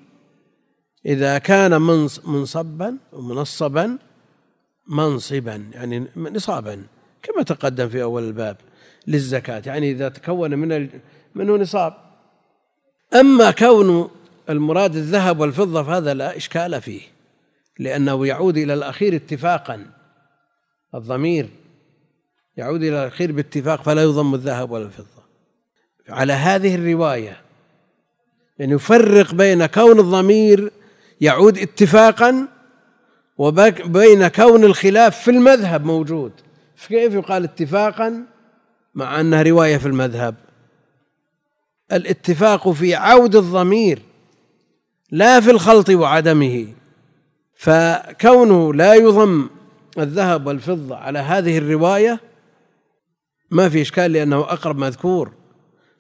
[1.07, 1.83] إذا كان
[2.27, 3.99] منصبا ومنصبا
[4.89, 6.83] منصبا يعني نصابا.
[7.23, 8.57] كما تقدم في أول الباب
[9.07, 10.89] للزكاة يعني إذا تكون من
[11.35, 11.95] منه نصاب.
[13.15, 14.11] أما كون
[14.51, 17.03] المراد الذهب والفضة فهذا لا إشكال فيه
[17.79, 19.87] لأنه يعود إلى الأخير اتفاقا.
[20.95, 21.49] الضمير
[22.57, 25.21] يعود إلى الأخير باتفاق فلا يضم الذهب ولا الفضة
[26.09, 27.37] على هذه الرواية
[28.59, 30.73] يعني يفرق بين كون الضمير
[31.21, 32.49] يعود اتفاقا
[33.39, 36.33] وبين كون الخلاف في المذهب موجود.
[36.89, 38.27] كيف يقال اتفاقا
[38.95, 40.35] مع أنها رواية في المذهب؟
[41.93, 44.03] الاتفاق في عود الضمير
[45.11, 46.67] لا في الخلط وعدمه
[47.55, 49.49] فكونه لا يضم
[49.99, 52.21] الذهب والفضة على هذه الرواية
[53.51, 55.33] ما في إشكال لأنه أقرب مذكور.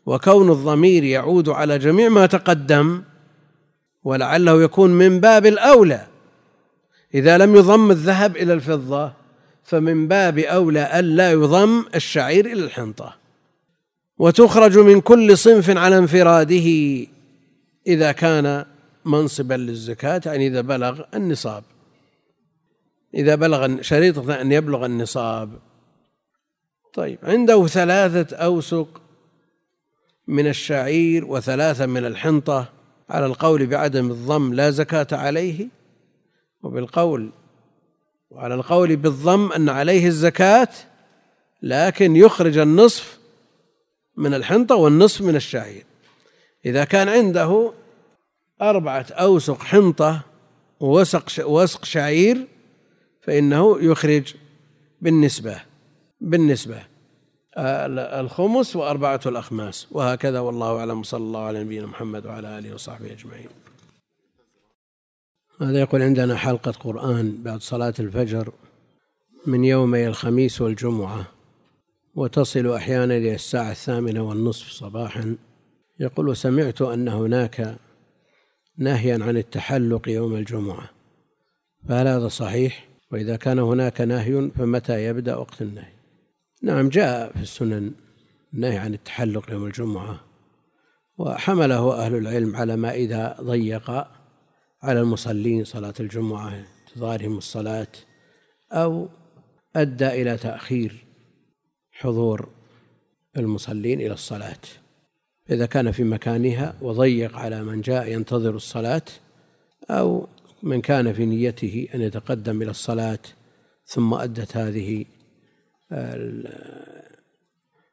[0.06, 3.02] وكون الضمير يعود على جميع ما تقدم
[4.04, 6.06] ولعله يكون من باب الأولى
[7.14, 9.12] إذا لم يضم الذهب إلى الفضة
[9.70, 13.16] فمن باب أولى ألا يضم الشعير إلى الحنطة.
[14.18, 17.06] وتخرج من كل صنف على انفراده
[17.86, 18.64] إذا كان
[19.04, 21.64] منصبا للزكاة يعني إذا بلغ النصاب.
[23.14, 25.50] إذا بلغ شريطة أن يبلغ النصاب.
[26.94, 29.02] طيب عنده ثلاثة أوسق
[30.26, 32.68] من الشعير وثلاثة من الحنطة
[33.10, 35.68] على القول بعدم الضم لا زكاة عليه
[36.62, 37.32] وبالقول
[38.30, 40.68] وعلى القول بالضم أن عليه الزكاة
[41.62, 43.18] لكن يخرج النصف
[44.16, 45.84] من الحنطة والنصف من الشعير
[46.66, 47.72] إذا كان عنده
[48.62, 50.20] أربعة أوسق حنطة
[50.80, 52.46] ووسق وسق شعير
[53.22, 54.34] فإنه يخرج
[55.00, 55.60] بالنسبة
[56.20, 56.82] بالنسبة.
[57.58, 59.86] الخمس وأربعة الأخماس.
[59.90, 61.02] وهكذا والله أعلم.
[61.02, 63.48] صلى الله على نبينا محمد وعلى آله وصحبه أجمعين.
[65.62, 68.52] هذا يقول عندنا حلقة قرآن بعد صلاة الفجر
[69.46, 71.26] من يومي الخميس والجمعة
[72.14, 75.36] وتصل أحيانا إلى الساعة الثامنة والنصف صباحا
[76.00, 77.76] يقول وسمعت أن هناك
[78.78, 80.90] نهيا عن التحلق يوم الجمعة
[81.88, 85.92] فهل هذا صحيح؟ وإذا كان هناك نهي فمتى يبدأ وقت النهي؟
[86.62, 87.92] نعم جاء في السنن
[88.54, 90.20] النهي عن التحلق يوم الجمعة
[91.18, 94.19] وحمله أهل العلم على ما إذا ضيق
[94.82, 97.86] على المصلين صلاة الجمعة انتظارهم الصلاة
[98.72, 99.08] أو
[99.76, 101.04] أدى إلى تأخير
[101.92, 102.48] حضور
[103.36, 104.60] المصلين إلى الصلاة.
[105.50, 109.02] إذا كان في مكانها وضيق على من جاء ينتظر الصلاة
[109.90, 110.28] أو
[110.62, 113.18] من كان في نيته أن يتقدم إلى الصلاة
[113.86, 115.04] ثم أدت هذه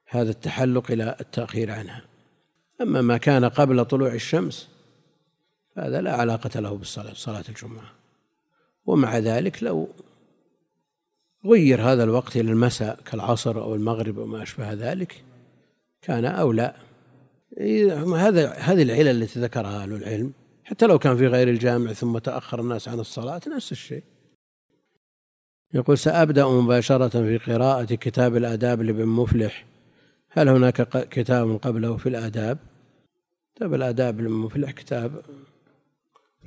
[0.10, 2.02] هذا التحلق إلى التأخير عنها.
[2.82, 4.77] أما ما كان قبل طلوع الشمس
[5.78, 7.92] فهذا لا علاقة له بالصلاة صلاة الجمعة.
[8.86, 9.90] ومع ذلك لو
[11.46, 15.24] غير هذا الوقت إلى المساء كالعصر أو المغرب وما أشبه ذلك
[16.02, 16.74] كان أولى.
[18.16, 20.34] هذا هذه العلل التي ذكرها أهل العلم.
[20.64, 24.04] حتى لو كان في غير الجامع ثم تأخر الناس عن الصلاة نفس الشيء.
[25.74, 29.66] يقول سأبدأ مباشرة في قراءة كتاب الآداب لابن مفلح.
[30.30, 32.58] هل هناك كتاب قبله في الآداب؟
[33.56, 35.22] كتاب الآداب لابن مفلح كتاب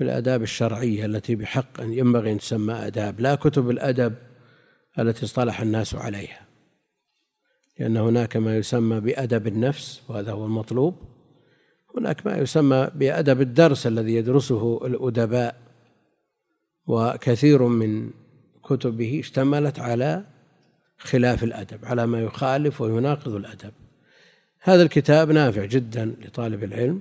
[0.00, 4.14] في الآداب الشرعية التي بحق أن ينبغي أن تسمى آداب لا كتب الأدب
[4.98, 6.40] التي اصطلح الناس عليها.
[7.78, 10.94] لأن هناك ما يسمى بأدب النفس وهذا هو المطلوب.
[11.96, 15.56] هناك ما يسمى بأدب الدرس الذي يدرسه الأدباء.
[16.86, 18.10] وكثير من
[18.64, 20.24] كتبه اشتملت على
[20.98, 23.72] خلاف الأدب على ما يخالف ويناقض الأدب.
[24.60, 27.00] هذا الكتاب نافع جدا لطالب العلم.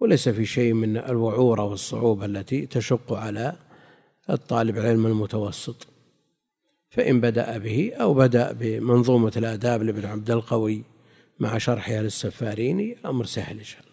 [0.00, 3.56] وليس في شيء من الوعورة والصعوبة التي تشق على
[4.30, 5.86] الطالب العلم المتوسط.
[6.88, 10.84] فإن بدأ به أو بدأ بمنظومة الآداب لابن عبد القوي
[11.38, 13.89] مع شرحها للسفاريني أمر سهل إن شاء الله.